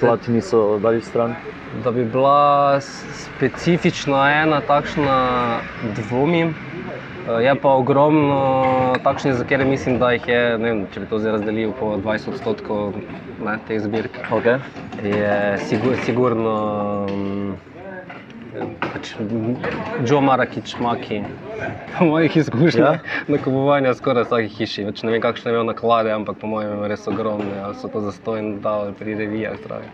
plati 0.00 0.32
niso 0.32 0.78
dali 0.82 1.02
stran. 1.02 1.34
Da 1.84 1.90
bi 1.92 2.04
bila 2.04 2.80
specifična 2.80 4.22
ena 4.42 4.60
takšna, 4.60 5.18
dvomim. 5.98 6.54
Eh, 7.28 7.42
Je 7.42 7.54
pa 7.54 7.68
ogromno 7.68 8.94
takšnih, 9.04 9.34
za 9.34 9.42
katere 9.42 9.64
mislim, 9.64 9.98
da 9.98 10.12
jih 10.12 10.28
je, 10.28 10.58
ne 10.58 10.68
vem, 10.70 10.86
če 10.94 11.00
bi 11.00 11.06
to 11.10 11.18
zdaj 11.18 11.32
razdelil 11.32 11.72
po 11.74 11.96
20 11.98 12.28
odstotkov 12.32 12.94
ne, 13.44 13.58
teh 13.68 13.80
zbirk, 13.82 14.20
Okay. 14.30 14.58
je 15.02 15.58
sigur, 15.58 15.96
sigurno 16.04 17.06
mm, 17.10 17.75
pač, 18.80 19.14
Joe 20.06 20.20
Marakič, 20.20 20.76
Maki. 20.80 21.22
Po 21.98 22.04
mojih 22.04 22.36
izkušnjah, 22.36 23.00
Ja? 23.00 23.22
nakupovanja 23.28 23.94
skoraj 23.94 24.24
v 24.24 24.26
vsaki 24.26 24.48
hiši. 24.58 24.84
Več 24.84 25.02
ne 25.02 25.14
vem, 25.14 25.22
kakšne 25.24 25.50
imajo 25.50 25.64
naklade, 25.70 26.12
ampak 26.12 26.36
po 26.40 26.46
mojem 26.46 26.82
je 26.82 26.88
res 26.92 27.06
ogromne. 27.08 27.56
Ali 27.64 27.74
so 27.80 27.88
to 27.88 28.00
zastojni 28.04 28.58
dal 28.60 28.92
pri 28.98 29.14
revijah. 29.14 29.56
zraven. 29.64 29.88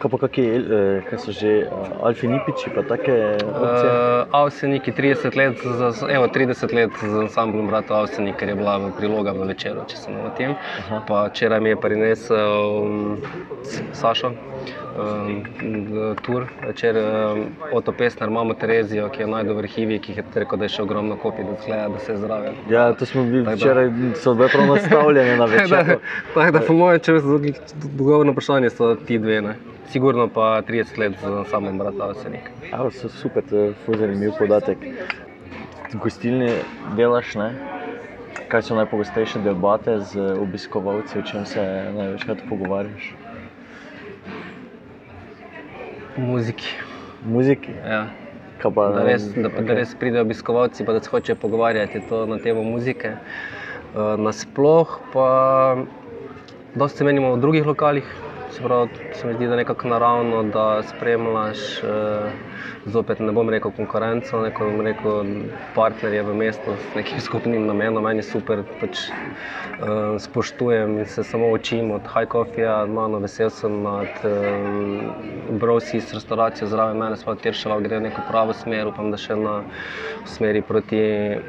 Kaj 0.00 0.10
pa 0.10 0.18
kakšni, 0.22 0.46
eh, 0.46 1.02
kaj 1.10 1.18
so 1.18 1.32
že 1.32 1.66
uh, 1.66 2.06
Alfi 2.06 2.28
Nipiči, 2.28 2.70
pa 2.74 2.82
take 2.82 3.36
opcije? 3.42 3.90
Uh, 3.90 4.38
Avseniki 4.40 4.92
30 4.92 5.36
let, 5.36 5.58
za, 5.60 5.90
evo, 6.08 6.28
30 6.28 6.74
let 6.74 6.90
z 7.02 7.14
ansamblom 7.26 7.66
Brata 7.68 8.00
Avsenik, 8.00 8.36
ker 8.40 8.48
je 8.48 8.54
bila 8.54 8.78
v 8.78 8.92
priloga 8.96 9.32
v 9.32 9.50
večeru, 9.50 9.84
če 9.90 9.96
se 9.96 10.10
ne 10.10 10.22
motim. 10.22 10.54
Pa 11.08 11.26
včeraj 11.28 11.60
mi 11.60 11.74
je 11.74 11.76
prinesel 11.76 12.80
um, 12.80 13.18
Sašo. 13.92 14.32
Um, 15.00 15.44
tur, 16.22 16.48
večer 16.66 16.96
um, 16.98 17.44
Oto 17.72 17.92
Pesner, 18.00 18.28
imamo 18.28 18.54
Terezijo, 18.54 19.08
ki 19.12 19.20
je 19.22 19.26
najdel 19.28 19.54
v 19.54 19.58
arhivih, 19.60 19.98
ki 20.00 20.14
je 20.16 20.22
rekel, 20.40 20.56
da 20.56 20.64
je 20.64 20.72
še 20.72 20.84
ogromno 20.86 21.18
kopij, 21.20 21.44
da 21.44 21.56
zgleda, 21.60 21.88
da 21.92 21.98
se 22.00 22.14
je 22.14 22.20
zraven. 22.22 22.54
Ja, 22.72 22.84
to 22.96 23.04
smo 23.06 23.24
bili 23.28 23.42
včeraj, 23.44 23.90
so 24.16 24.32
bile 24.38 24.48
prav 24.48 24.70
nastavljene 24.70 25.34
na 25.36 25.48
Tako 25.50 25.68
da, 25.68 25.82
večer. 25.82 25.98
tako 26.34 26.54
da 26.56 26.62
po 26.64 26.78
mojem, 26.78 27.02
če 27.04 27.18
se 27.20 27.76
dogovorno 27.98 28.32
vprašanje, 28.32 28.70
so 28.72 28.94
ti 29.04 29.18
dve. 29.20 29.42
Ne? 29.44 29.54
Sigurno 29.92 30.30
pa 30.32 30.48
30 30.70 30.98
let 31.02 31.20
z 31.20 31.44
samim 31.50 31.76
Brata 31.78 32.08
Avsenik. 32.08 32.48
Ja, 32.70 32.80
so 32.96 33.12
super, 33.20 33.44
to 33.50 33.66
je 33.66 33.76
ful 33.84 34.00
zanimiv 34.00 34.32
podatek. 34.40 34.88
Gostilni 35.92 36.54
delaš, 36.96 37.36
ne? 37.36 37.52
Kaj 38.48 38.70
so 38.70 38.80
najpogostejše 38.80 39.44
debate 39.44 40.00
z 40.08 40.30
obiskovalci, 40.40 41.20
o 41.20 41.26
čem 41.28 41.44
se 41.44 41.66
največkrat 42.00 42.48
pogovarjaš? 42.48 43.12
Muziki. 46.16 46.80
Muziki. 47.24 47.72
Ja. 47.84 48.06
Kaj 48.60 48.72
pa, 48.76 48.86
Da 48.92 49.04
res, 49.04 49.24
da, 49.36 49.48
da 49.48 49.76
res 49.76 49.94
pridejo 49.96 50.24
obiskovalci, 50.26 50.84
pa 50.84 50.92
da 50.92 51.00
se 51.00 51.10
hočejo 51.12 51.36
pogovarjati 51.40 52.02
to 52.08 52.26
na 52.28 52.38
temo 52.38 52.62
muzike. 52.64 53.14
Uh, 53.90 54.14
nasploh 54.20 54.98
pa 55.12 55.28
dosti 56.74 57.04
menimo 57.04 57.34
v 57.34 57.40
drugih 57.40 57.66
lokalih. 57.66 58.06
Se 58.50 58.64
pravi, 58.64 58.88
se 59.12 59.26
mi 59.26 59.34
zdi, 59.34 59.46
da 59.46 59.52
je 59.52 59.56
nekako 59.56 59.88
naravno, 59.88 60.42
da 60.42 60.82
spremljaš, 60.82 61.82
uh, 61.82 62.32
zopet 62.84 63.18
ne 63.18 63.32
bom 63.32 63.50
rekel 63.50 63.70
konkurenco, 63.70 64.40
neko 64.42 64.64
bom 64.64 64.80
rekel 64.80 65.24
partnerje 65.74 66.22
v 66.22 66.34
mestu 66.34 66.74
s 66.76 66.94
nekim 66.94 67.20
skupnim 67.28 67.66
namenom. 67.66 68.02
Meni 68.04 68.18
je 68.18 68.26
super, 68.26 68.64
pač, 68.80 69.04
uh, 69.06 70.18
spoštujem 70.18 70.98
in 70.98 71.06
se 71.06 71.24
samo 71.24 71.50
učim 71.50 71.90
od 71.90 72.10
High 72.10 72.26
Coffeeja, 72.32 72.86
malo 72.86 73.22
vesel 73.22 73.50
sem 73.54 73.82
nad 73.82 74.18
um, 74.26 75.14
Brosis 75.62 76.10
restauracijo 76.14 76.66
zraven 76.68 76.98
mene, 76.98 77.16
sva 77.16 77.36
Tiršava 77.38 77.78
gre 77.80 78.02
v 78.02 78.08
neko 78.08 78.26
pravo 78.26 78.52
smer, 78.52 78.90
upam, 78.90 79.14
da 79.14 79.16
še 79.16 79.38
na 79.38 79.60
smeri 80.26 80.62
proti 80.62 81.04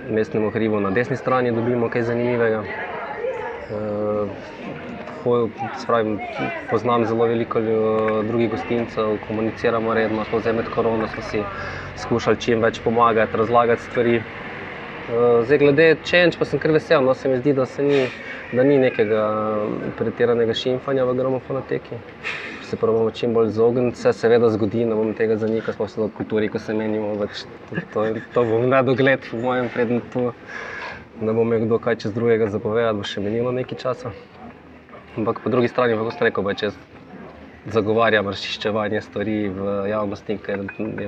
mestnemu 0.05 0.53
hribu 0.53 0.79
na 0.79 0.93
desni 0.93 1.17
strani 1.17 1.51
dobimo 1.51 1.89
kaj 1.89 2.11
zanimivega. 2.13 2.61
Se 3.67 4.60
pravi, 5.87 6.17
poznam 6.69 7.05
zelo 7.05 7.25
veliko 7.25 7.59
lju- 7.59 8.23
drugih 8.23 8.49
gostincev, 8.49 9.17
komuniciramo 9.27 9.93
redno, 9.93 10.25
smo 10.25 10.39
zdaj 10.39 10.53
med 10.53 10.69
korono 10.69 11.07
smo 11.07 11.23
si 11.23 11.43
skušali 11.95 12.37
čim 12.39 12.61
več 12.61 12.81
pomagati, 12.81 13.37
razlagati 13.37 13.81
stvari. 13.81 14.23
Uh, 15.07 15.43
Zdaj, 15.43 15.57
glede 15.57 15.95
change, 16.03 16.37
pa 16.39 16.45
sem 16.45 16.59
kar 16.59 16.71
vesel, 16.71 17.03
no 17.03 17.13
se 17.13 17.29
mi 17.29 17.37
zdi, 17.37 17.53
da, 17.53 17.65
ni, 17.79 18.11
da 18.51 18.63
ni 18.63 18.77
nekega 18.79 19.23
pretiranega 19.97 20.53
šimfanja 20.53 21.03
v 21.05 21.15
gramofonoteki. 21.15 21.97
Se 22.61 22.77
pravimo 22.77 23.11
čim 23.11 23.33
bolj 23.33 23.49
izogniti, 23.49 23.97
se 23.97 24.13
seveda 24.13 24.49
zgodi, 24.49 24.85
ne 24.85 24.95
bom 24.95 25.13
tega 25.13 25.35
zanikal, 25.37 25.73
smo 25.73 25.87
se 25.87 26.01
v 26.01 26.09
kulturi, 26.13 26.49
ko 26.49 26.59
se 26.59 26.73
menimo, 26.73 27.15
več 27.19 27.43
to, 27.69 27.81
to, 27.93 28.05
to 28.33 28.43
bo 28.45 28.61
v 28.61 28.69
nedogled, 28.71 29.25
po 29.31 29.41
mojem 29.41 29.69
predmetu. 29.73 30.31
Ne 31.21 31.33
bo 31.33 31.43
imel 31.43 31.65
kdo 31.65 31.79
kaj 31.79 31.97
čez 32.05 32.13
drugega 32.13 32.47
zapovedati, 32.47 32.97
bo 33.01 33.03
še 33.03 33.25
menilo 33.25 33.51
nekaj 33.51 33.81
časa. 33.83 34.13
Ampak 35.11 35.43
po 35.43 35.49
drugi 35.49 35.67
strani, 35.67 35.93
kako 35.93 36.11
ste 36.11 36.25
rekel, 36.25 36.43
pač 36.43 36.61
jaz 36.63 36.75
zagovarjam 37.67 38.29
razčiščevanje 38.31 39.01
stvari 39.01 39.35
v 39.49 39.73
javnosti, 39.91 40.37
ker 40.39 40.63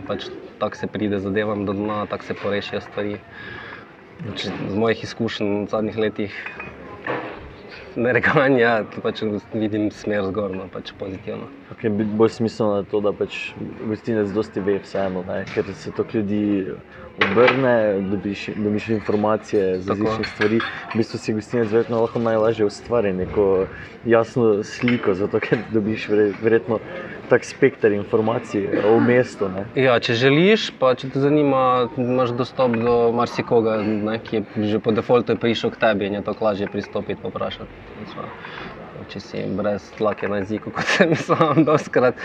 pač 0.05 0.27
tako 0.59 0.75
se 0.75 0.87
pride 0.87 1.19
zadevam 1.19 1.63
do 1.65 1.73
dna, 1.73 2.03
tako 2.05 2.27
se 2.27 2.35
porešijo 2.35 2.81
stvari. 2.81 3.15
Z 4.35 4.75
mojih 4.75 5.03
izkušenj 5.03 5.53
v 5.63 5.69
zadnjih 5.69 5.97
letih 5.97 6.35
nereganja 7.95 8.85
pač 9.03 9.21
vidim 9.53 9.89
smer 9.91 10.25
zgorno, 10.29 10.67
pač 10.73 10.91
pozitivno. 10.99 11.49
Okay, 11.73 11.89
bolj 11.89 12.29
smiselno 12.29 12.81
je 12.81 12.87
to, 12.91 13.01
da 13.01 13.13
pač 13.17 13.37
gostinec 13.89 14.31
dosti 14.33 14.61
ve 14.61 14.77
vseeno, 14.83 15.23
ne? 15.27 15.43
ker 15.53 15.73
se 15.75 15.91
to 15.91 16.05
ljudi 16.13 16.43
obrne, 17.17 18.01
dobiš, 18.01 18.47
dobiš 18.55 18.89
informacije 18.97 19.79
z 19.79 19.85
Tako. 19.85 19.89
različnih 19.89 20.27
stvari. 20.27 20.61
V 20.93 20.97
bistvu 20.97 21.17
si 21.17 21.33
gostinec 21.33 21.71
verjetno 21.71 22.01
lahko 22.01 22.19
najlažje 22.19 22.65
ustvari 22.65 23.13
neko 23.13 23.47
jasno 24.03 24.63
sliko, 24.63 25.13
zato 25.13 25.39
ker 25.39 25.63
dobiš 25.69 26.09
verjetno 26.41 26.79
tak 27.33 27.45
spekter 27.45 27.91
informacij 27.91 28.69
o 28.85 28.99
mestu. 28.99 29.47
Ne? 29.49 29.65
Ja, 29.73 29.95
če 29.97 30.13
želiš, 30.13 30.67
pa 30.77 30.91
če 30.93 31.07
te 31.09 31.21
zanima, 31.23 31.89
imaš 31.97 32.35
dostop 32.37 32.75
do 32.77 33.09
marsikoga, 33.17 33.79
ne, 33.81 34.19
ki 34.21 34.37
je 34.37 34.67
že 34.73 34.81
po 34.83 34.93
defaultu 34.93 35.33
prišel 35.41 35.73
k 35.73 35.81
tebi 35.81 36.11
in 36.11 36.19
je 36.19 36.21
tako 36.27 36.45
lažje 36.45 36.69
pristopiti 36.69 37.25
in 37.25 37.33
vprašati. 37.33 37.71
Če 39.09 39.19
si 39.19 39.41
brez 39.57 39.89
tlake 39.97 40.29
na 40.29 40.43
jeziku, 40.43 40.75
kot 40.77 40.85
sem 40.93 41.15
sam, 41.17 41.65
doskrat, 41.65 42.21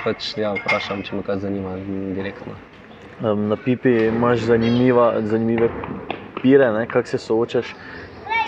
pač, 0.00 0.32
ja, 0.40 0.54
vprašam, 0.56 1.04
če 1.04 1.20
me 1.20 1.26
kaj 1.28 1.44
zanima 1.44 1.76
direktno. 2.16 2.56
Na 3.20 3.60
pipi 3.60 3.92
imaš 4.08 4.48
zanimiva, 4.48 5.10
zanimive 5.28 5.68
pire, 6.40 6.72
ne? 6.72 6.86
kako 6.88 7.12
se 7.12 7.18
soočaš 7.18 7.76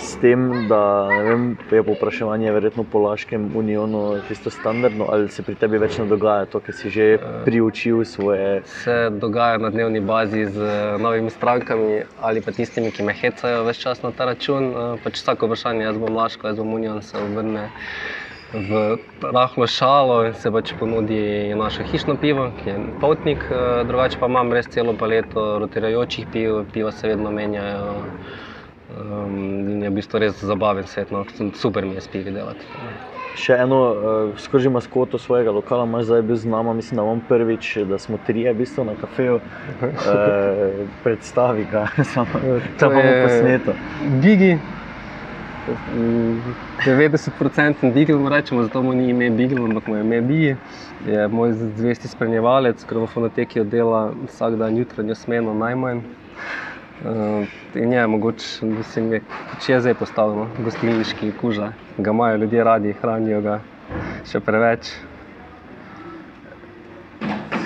s 0.01 0.17
tem, 0.17 0.67
da 0.69 1.09
vem, 1.25 1.57
je 1.71 1.83
povpraševanje 1.85 2.53
verjetno 2.53 2.85
po 2.93 2.99
Laškem 3.05 3.51
unionu 3.57 4.21
tisto 4.29 4.51
standardno, 4.51 5.07
ali 5.13 5.29
se 5.29 5.43
pri 5.43 5.55
tebi 5.61 5.79
več 5.79 5.99
ne 6.01 6.07
dogaja 6.09 6.49
to, 6.49 6.61
ker 6.65 6.75
si 6.75 6.91
že 6.91 7.07
priučil 7.45 8.05
svoje. 8.09 8.63
Se 8.81 9.11
dogaja 9.13 9.59
na 9.61 9.71
dnevni 9.71 10.01
bazi 10.01 10.47
z 10.47 10.57
eh, 10.57 10.97
novimi 10.99 11.31
strankami 11.31 12.03
ali 12.21 12.41
pa 12.41 12.53
tistimi, 12.57 12.91
ki 12.91 13.05
me 13.05 13.15
hecajo 13.15 13.63
več 13.69 13.85
čas 13.85 14.03
na 14.03 14.13
ta 14.17 14.25
račun. 14.33 14.73
Eh, 14.73 14.97
Pač 15.05 15.21
vsako 15.21 15.51
vprašanje, 15.51 15.85
jaz 15.85 16.01
bom 16.01 16.17
Laško, 16.17 16.49
jaz 16.49 16.57
bom 16.57 16.75
Union, 16.75 17.03
se 17.03 17.21
obrne 17.21 17.69
v 18.53 18.99
rahlo 19.23 19.67
šalo 19.67 20.25
in 20.27 20.35
se 20.35 20.51
pač 20.51 20.73
ponudi 20.79 21.55
naše 21.55 21.85
hišno 21.87 22.17
pivo, 22.19 22.51
ki 22.59 22.71
je 22.71 22.79
potnik, 23.01 23.45
eh, 23.51 23.85
drugače 23.87 24.19
pa 24.21 24.27
imam 24.33 24.53
res 24.53 24.67
celo 24.73 24.97
paleto 24.97 25.59
rotirajočih 25.63 26.27
piv, 26.33 26.65
piva 26.73 26.93
se 26.93 27.13
vedno 27.13 27.31
menjajo. 27.31 28.01
Um, 28.99 29.69
in 29.71 29.83
je 29.83 29.91
v 29.91 29.95
bistvu 29.95 30.19
res 30.19 30.41
zabaven 30.43 30.87
svet, 30.87 31.11
no. 31.15 31.25
super 31.55 31.85
mi 31.87 31.95
je 31.95 32.01
s 32.01 32.09
pivi 32.11 32.33
delati. 32.35 32.67
Še 33.39 33.61
eno, 33.63 33.79
uh, 33.79 34.41
skozi 34.43 34.69
maskoto 34.73 35.19
svojega 35.19 35.55
lokala, 35.55 35.87
imaš 35.87 36.09
zdaj 36.09 36.25
bil 36.27 36.37
z 36.37 36.51
nami, 36.51 36.75
mislim, 36.81 36.99
da 36.99 37.05
vam 37.07 37.23
prvič, 37.29 37.71
da 37.87 37.99
smo 38.03 38.19
trije, 38.27 38.51
v 38.53 38.59
bistvu 38.65 38.85
na 38.89 38.97
kafeju. 38.99 39.39
Uh, 39.79 40.83
predstavi 41.05 41.69
ga, 41.71 41.87
samo 42.15 42.43
da 42.81 42.91
bomo 42.91 43.17
posneto. 43.23 43.79
Bigi. 44.23 44.57
Mm, 45.95 46.41
90% 46.83 47.93
Bigel 47.95 48.19
mu 48.19 48.29
rečemo, 48.29 48.63
zato 48.63 48.83
mu 48.83 48.93
ni 48.93 49.11
ime 49.11 49.31
Bigel, 49.31 49.65
ampak 49.65 49.87
mu 49.87 49.97
je 49.97 50.01
ime 50.01 50.21
Bigi. 50.21 50.57
Je 51.07 51.29
moj 51.29 51.53
zvesti 51.53 52.09
spremljevalec, 52.09 52.85
gramofonoteki 52.89 53.61
oddela 53.61 54.11
vsak 54.27 54.57
dan 54.57 54.77
jutranjo 54.77 55.15
smeno 55.15 55.55
najmanj. 55.55 56.03
Uh, 57.01 57.47
in 57.75 57.93
je 57.93 58.07
mogoče, 58.07 58.67
da 58.77 58.83
se 58.83 59.01
je, 59.01 59.23
če 59.65 59.73
je 59.73 59.81
zdaj 59.81 59.95
postavljeno, 59.95 60.49
gostilniški 60.65 61.33
kuža. 61.41 61.71
Ga 61.99 62.11
imajo 62.11 62.37
ljudje 62.43 62.65
radi, 62.65 62.93
hranijo 62.93 63.41
ga 63.41 63.61
še 64.29 64.41
preveč. 64.45 64.91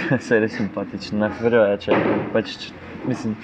Se 0.21 0.37
je 0.37 0.41
res 0.45 0.55
simpatičen, 0.55 1.19
ne 1.19 1.31
preveč. 1.41 1.89
Pač, 2.33 2.55
č- 2.61 2.73
mislim, 3.09 3.35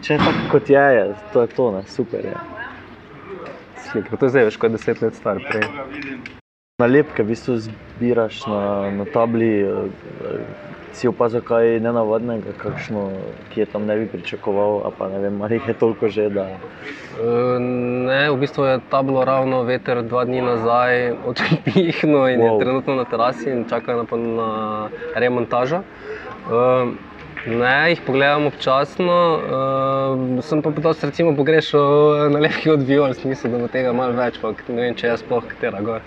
če 0.00 0.14
je 0.14 0.18
tako 0.22 0.46
kot 0.54 0.70
je, 0.70 0.86
je, 0.96 1.04
to 1.34 1.44
je 1.44 1.52
to, 1.58 1.70
ne, 1.76 1.82
super 1.92 2.24
je. 2.24 2.36
Slika, 3.88 4.16
to 4.16 4.26
je 4.28 4.32
zdaj 4.32 4.48
več 4.48 4.56
kot 4.60 4.72
deset 4.72 5.02
let 5.04 5.18
star. 5.18 5.40
Prej. 5.44 5.68
Nalepke 6.78 7.24
v 7.24 7.32
bistvu 7.32 7.56
zbiraš 7.64 8.44
na, 8.46 8.62
na 8.94 9.04
tabli, 9.10 9.50
eh, 9.66 10.67
si 10.92 11.08
opazil 11.08 11.42
kaj 11.44 11.80
nenavadnega, 11.84 12.54
kakšno, 12.58 13.08
ki 13.52 13.60
je 13.60 13.66
tam 13.72 13.86
ne 13.86 13.96
bi 13.96 14.06
pričakoval, 14.06 14.92
pa 14.98 15.08
ne 15.08 15.18
vem, 15.18 15.42
ali 15.42 15.60
je 15.66 15.74
toliko 15.74 16.08
že, 16.08 16.28
da 16.30 16.48
E, 17.18 17.58
Ne, 18.08 18.30
v 18.30 18.36
bistvu 18.38 18.64
je 18.64 18.80
tablo 18.90 19.24
ravno 19.24 19.62
veter 19.66 20.02
dva 20.02 20.24
dni 20.24 20.40
nazaj 20.40 21.12
odpihnil 21.26 22.28
in 22.30 22.40
wow. 22.40 22.54
Je 22.54 22.58
trenutno 22.62 22.94
na 22.94 23.04
terasi 23.04 23.50
in 23.50 23.64
čaka 23.68 23.96
na, 23.96 24.06
na 24.16 24.48
remontažo. 25.14 25.82
E, 25.82 27.08
Ne, 27.46 27.90
jih 27.90 28.00
pogledam 28.06 28.46
občasno, 28.46 29.14
uh, 29.38 30.44
sem 30.44 30.62
pa 30.62 30.70
dosti 30.70 31.06
recimo 31.06 31.36
pogrešal 31.36 32.28
nalepke 32.34 32.72
od 32.72 32.82
viol, 32.82 33.14
smisel, 33.14 33.54
da 33.54 33.60
bo 33.62 33.68
tega 33.72 33.92
malo 33.94 34.16
več, 34.18 34.40
pa 34.42 34.50
ne 34.68 34.80
vem, 34.82 34.96
če 34.98 35.12
je 35.12 35.20
sploh 35.22 35.46
katera 35.46 35.80
gor. 35.86 36.02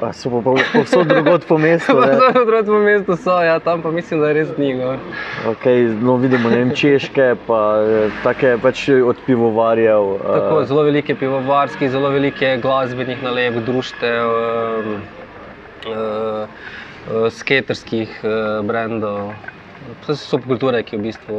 Pa 0.00 0.12
so 0.12 0.30
pa 0.30 0.54
povsod 0.72 1.06
drugod 1.08 1.44
po 1.44 1.58
mestu. 1.58 1.94
Ne. 2.00 2.12
zelo 2.14 2.44
drugim 2.44 2.82
mestu 2.82 3.16
so, 3.16 3.42
ja, 3.42 3.58
tam 3.58 3.82
pa 3.82 3.90
mislim, 3.90 4.20
da 4.20 4.32
res 4.32 4.48
ni 4.58 4.74
gor. 4.74 4.98
Okay, 5.46 5.88
no, 6.02 6.16
vidimo 6.16 6.50
ne 6.50 6.56
vem, 6.56 6.70
češke, 6.70 7.34
pa 7.46 7.60
eh, 7.80 8.10
take 8.22 8.56
pač 8.62 8.88
od 8.88 9.16
pivovarjev. 9.26 10.14
eh, 10.14 10.32
Tako, 10.32 10.64
zelo 10.64 10.82
veliko 10.82 11.12
je 11.12 11.16
pivovarskih, 11.16 11.90
zelo 11.90 12.10
veliko 12.10 12.44
je 12.44 12.58
glasbenih 12.58 13.22
nalepk, 13.22 13.56
društev, 13.66 14.26
um, 14.26 14.92
uh, 15.86 15.94
uh, 15.94 17.30
skaterskih 17.30 18.20
uh, 18.24 18.66
brendov. 18.66 19.32
Vse 20.02 20.16
so 20.16 20.36
subkulture, 20.36 20.82
ki 20.82 20.96
v 20.96 21.00
bistvu 21.00 21.36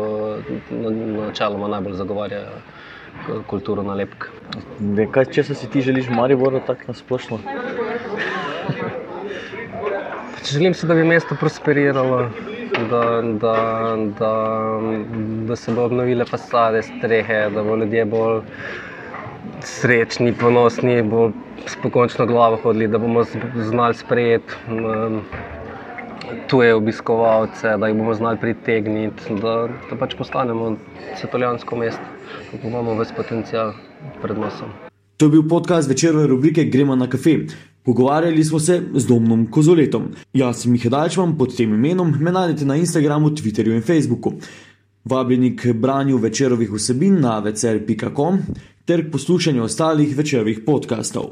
na- 0.71 0.91
načeloma 1.27 1.67
najbolj 1.67 1.93
zagovarjajo 1.93 2.59
kulturo 3.47 3.83
nalepk. 3.83 4.29
Kaj, 5.11 5.25
če 5.33 5.43
si 5.43 5.67
ti 5.67 5.81
želiš 5.81 6.07
v 6.07 6.15
Mariboru, 6.15 6.61
tako 6.67 6.93
nasplošno? 6.93 7.39
Pač 7.43 7.86
Želim 10.51 10.73
si, 10.73 10.87
da 10.87 10.95
bi 10.95 11.03
mesto 11.03 11.35
prosperiralo, 11.39 12.29
da, 12.89 13.21
da, 13.21 13.55
da, 14.19 14.33
da 15.47 15.55
se 15.55 15.71
bodo 15.71 15.85
obnovile 15.85 16.25
fasade, 16.25 16.81
strehe, 16.83 17.49
da 17.49 17.63
bodo 17.63 17.83
ljudje 17.83 18.05
bolj 18.05 18.41
srečni, 19.63 20.33
ponosni, 20.33 21.01
bolj 21.03 21.31
s 21.65 21.75
pokončno 21.83 22.25
glavo 22.25 22.59
hodili, 22.63 22.87
da 22.87 22.97
bomo 22.97 23.23
znali 23.55 23.93
sprejeti 23.93 24.53
um, 24.71 25.21
tuje 26.47 26.75
obiskovalce, 26.75 27.77
da 27.77 27.87
jih 27.87 27.97
bomo 27.97 28.13
znali 28.13 28.37
pritegniti, 28.41 29.35
da, 29.41 29.67
da 29.89 29.95
pač 29.99 30.15
postanemo 30.15 30.75
svetovljansko 31.19 31.75
mesto, 31.75 32.03
da 32.51 32.67
imamo 32.67 32.95
ves 32.95 33.11
potencial 33.15 33.73
pred 34.21 34.37
nosom. 34.37 34.71
To 35.17 35.25
je 35.25 35.29
bil 35.29 35.43
podcast 35.49 35.89
večerove 35.89 36.27
rubrike 36.27 36.63
Gremo 36.63 36.95
na 36.95 37.09
kafe. 37.09 37.37
Pogovarjali 37.87 38.43
smo 38.43 38.59
se 38.59 38.81
z 38.93 39.07
Domnom 39.07 39.45
Kozoletom. 39.51 40.09
Jaz 40.33 40.61
sem 40.61 40.71
Miha 40.71 40.89
Dačman 40.89 41.37
pod 41.37 41.53
tem 41.55 41.71
imenom, 41.73 42.09
me 42.19 42.31
najdete 42.35 42.65
na 42.65 42.75
Instagramu, 42.75 43.29
Twitterju 43.29 43.75
in 43.75 43.81
Facebooku. 43.81 44.33
Vabljeni 45.05 45.53
k 45.55 45.71
branju 45.73 46.17
večerovih 46.17 46.73
vsebin 46.73 47.21
na 47.21 47.39
večer.com 47.39 48.39
ter 48.85 49.07
k 49.07 49.11
poslušanju 49.11 49.63
ostalih 49.63 50.17
večerovih 50.17 50.59
podkastov. 50.65 51.31